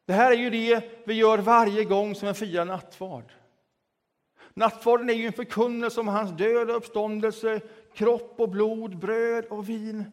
Det 0.04 0.12
här 0.12 0.32
är 0.32 0.36
ju 0.36 0.50
det 0.50 1.06
vi 1.06 1.14
gör 1.14 1.38
varje 1.38 1.84
gång 1.84 2.14
som 2.14 2.28
vi 2.28 2.34
firar 2.34 2.64
nattvard. 2.64 3.32
Nattvarden 4.54 5.10
är 5.10 5.14
ju 5.14 5.26
en 5.26 5.32
förkunnelse 5.32 6.00
om 6.00 6.08
hans 6.08 6.30
död 6.30 6.70
och 6.70 6.76
uppståndelse, 6.76 7.60
kropp 7.94 8.34
och 8.40 8.48
blod, 8.48 8.98
bröd 8.98 9.44
och 9.44 9.68
vin. 9.68 10.04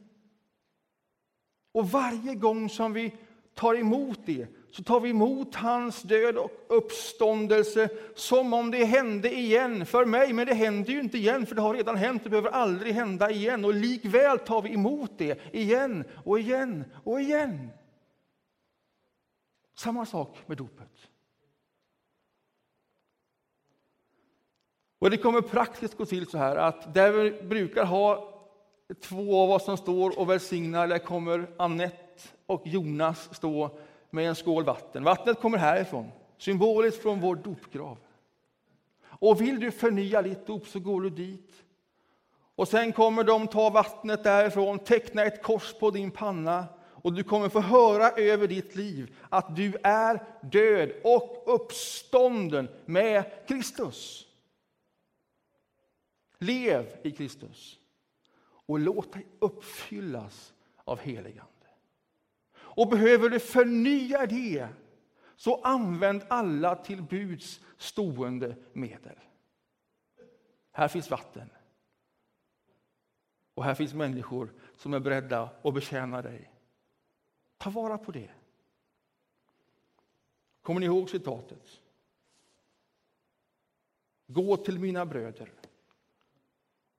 Och 1.72 1.92
varje 1.92 2.36
gång 2.36 2.70
som 2.70 2.94
vi 2.94 3.16
tar 3.54 3.76
emot 3.76 4.20
det 4.26 4.48
så 4.76 4.84
tar 4.84 5.00
vi 5.00 5.10
emot 5.10 5.56
hans 5.56 6.02
död 6.02 6.38
och 6.38 6.52
uppståndelse 6.68 7.90
som 8.16 8.54
om 8.54 8.72
det 8.72 8.86
hände 8.86 9.34
igen 9.34 9.86
för 9.86 10.06
mig. 10.06 10.34
Men 10.34 10.48
det 10.48 10.54
händer 10.54 10.94
ju 10.94 11.00
inte 11.00 11.18
igen, 11.18 11.46
för 11.46 11.56
det 11.56 11.62
har 11.62 11.74
redan 11.74 11.96
hänt. 11.96 12.24
Det 12.24 12.30
behöver 12.30 12.50
aldrig 12.50 12.94
hända 12.94 13.32
igen. 13.32 13.66
Och 13.66 13.74
likväl 13.74 14.40
tar 14.40 14.62
vi 14.62 14.74
emot 14.74 15.12
det 15.18 15.40
igen 15.56 16.04
och 16.26 16.40
igen 16.40 16.84
och 17.04 17.22
igen. 17.22 17.70
Samma 19.76 20.06
sak 20.06 20.38
med 20.46 20.58
dopet. 20.58 21.10
Och 25.00 25.10
Det 25.10 25.18
kommer 25.18 25.42
praktiskt 25.42 25.98
gå 25.98 26.06
till 26.06 26.28
så 26.28 26.38
här 26.38 26.56
att 26.56 26.94
där 26.94 27.12
vi 27.12 27.32
brukar 27.32 27.86
ha 27.86 28.34
två 29.02 29.42
av 29.44 29.52
oss 29.52 29.66
som 29.66 29.78
står 29.78 30.20
och 30.20 30.30
välsignar, 30.30 30.88
där 30.88 31.00
kommer 31.00 31.48
Annette 31.58 32.30
och 32.46 32.68
Jonas 32.68 33.36
stå 33.36 33.80
med 34.14 34.30
en 34.30 34.36
skål 34.36 34.64
vatten. 34.64 35.04
Vattnet 35.04 35.40
kommer 35.40 35.58
härifrån, 35.58 36.12
symboliskt 36.38 37.02
från 37.02 37.20
vår 37.20 37.36
dopgrav. 37.36 37.98
Och 39.04 39.42
vill 39.42 39.60
du 39.60 39.72
förnya 39.72 40.22
ditt 40.22 40.48
dop 40.48 40.68
så 40.68 40.80
går 40.80 41.02
du 41.02 41.10
dit. 41.10 41.64
Och 42.56 42.68
sen 42.68 42.94
kommer 42.94 43.24
de 43.24 43.48
ta 43.48 43.70
vattnet 43.70 44.24
därifrån, 44.24 44.80
teckna 44.80 45.24
ett 45.24 45.44
kors 45.44 45.74
på 45.80 45.92
din 45.92 46.12
panna 46.12 46.66
och 46.80 47.14
du 47.14 47.24
kommer 47.24 47.50
få 47.50 47.60
höra 47.60 48.10
över 48.10 48.48
ditt 48.48 48.76
liv 48.76 49.16
att 49.30 49.56
du 49.56 49.78
är 49.84 50.24
död 50.42 50.92
och 51.04 51.44
uppstånden 51.46 52.70
med 52.86 53.48
Kristus. 53.48 54.28
Lev 56.38 56.98
i 57.04 57.12
Kristus 57.12 57.80
och 58.66 58.80
låt 58.80 59.14
dig 59.14 59.26
uppfyllas 59.40 60.54
av 60.84 61.00
heligan. 61.00 61.46
Och 62.76 62.88
behöver 62.88 63.30
du 63.30 63.40
förnya 63.40 64.26
det 64.26 64.68
Så 65.36 65.62
använd 65.62 66.24
alla 66.28 66.76
till 66.76 67.02
buds 67.02 67.62
stående 67.78 68.56
medel. 68.74 69.20
Här 70.72 70.88
finns 70.88 71.10
vatten. 71.10 71.50
Och 73.54 73.64
här 73.64 73.76
finns 73.76 73.94
människor 73.94 74.54
som 74.78 74.94
är 74.94 75.00
beredda 75.00 75.50
att 75.64 75.74
betjäna 75.74 76.22
dig. 76.22 76.52
Ta 77.58 77.70
vara 77.70 77.98
på 77.98 78.12
det. 78.12 78.30
Kommer 80.62 80.80
ni 80.80 80.86
ihåg 80.86 81.10
citatet? 81.10 81.82
Gå 84.28 84.58
till 84.58 84.80
mina 84.80 85.06
bröder 85.06 85.52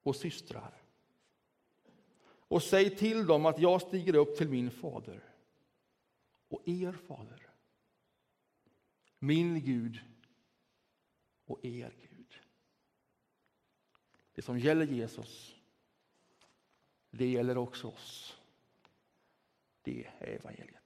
och 0.03 0.17
systrar 0.17 0.83
och 2.49 2.63
säg 2.63 2.97
till 2.97 3.27
dem 3.27 3.47
att 3.47 3.59
jag 3.59 3.83
stiger 3.83 4.15
upp 4.15 4.37
till 4.37 4.49
min 4.49 4.71
fader 4.71 5.34
och 6.55 6.69
er 6.69 6.93
fader, 6.93 7.51
min 9.19 9.61
Gud 9.61 10.01
och 11.45 11.65
er 11.65 11.95
Gud. 12.01 12.41
Det 14.33 14.43
som 14.43 14.59
gäller 14.59 14.87
Jesus, 14.87 15.57
det 17.11 17.31
gäller 17.31 17.59
också 17.59 17.89
oss. 17.89 18.39
Det 19.83 20.07
är 20.19 20.27
evangeliet. 20.27 20.84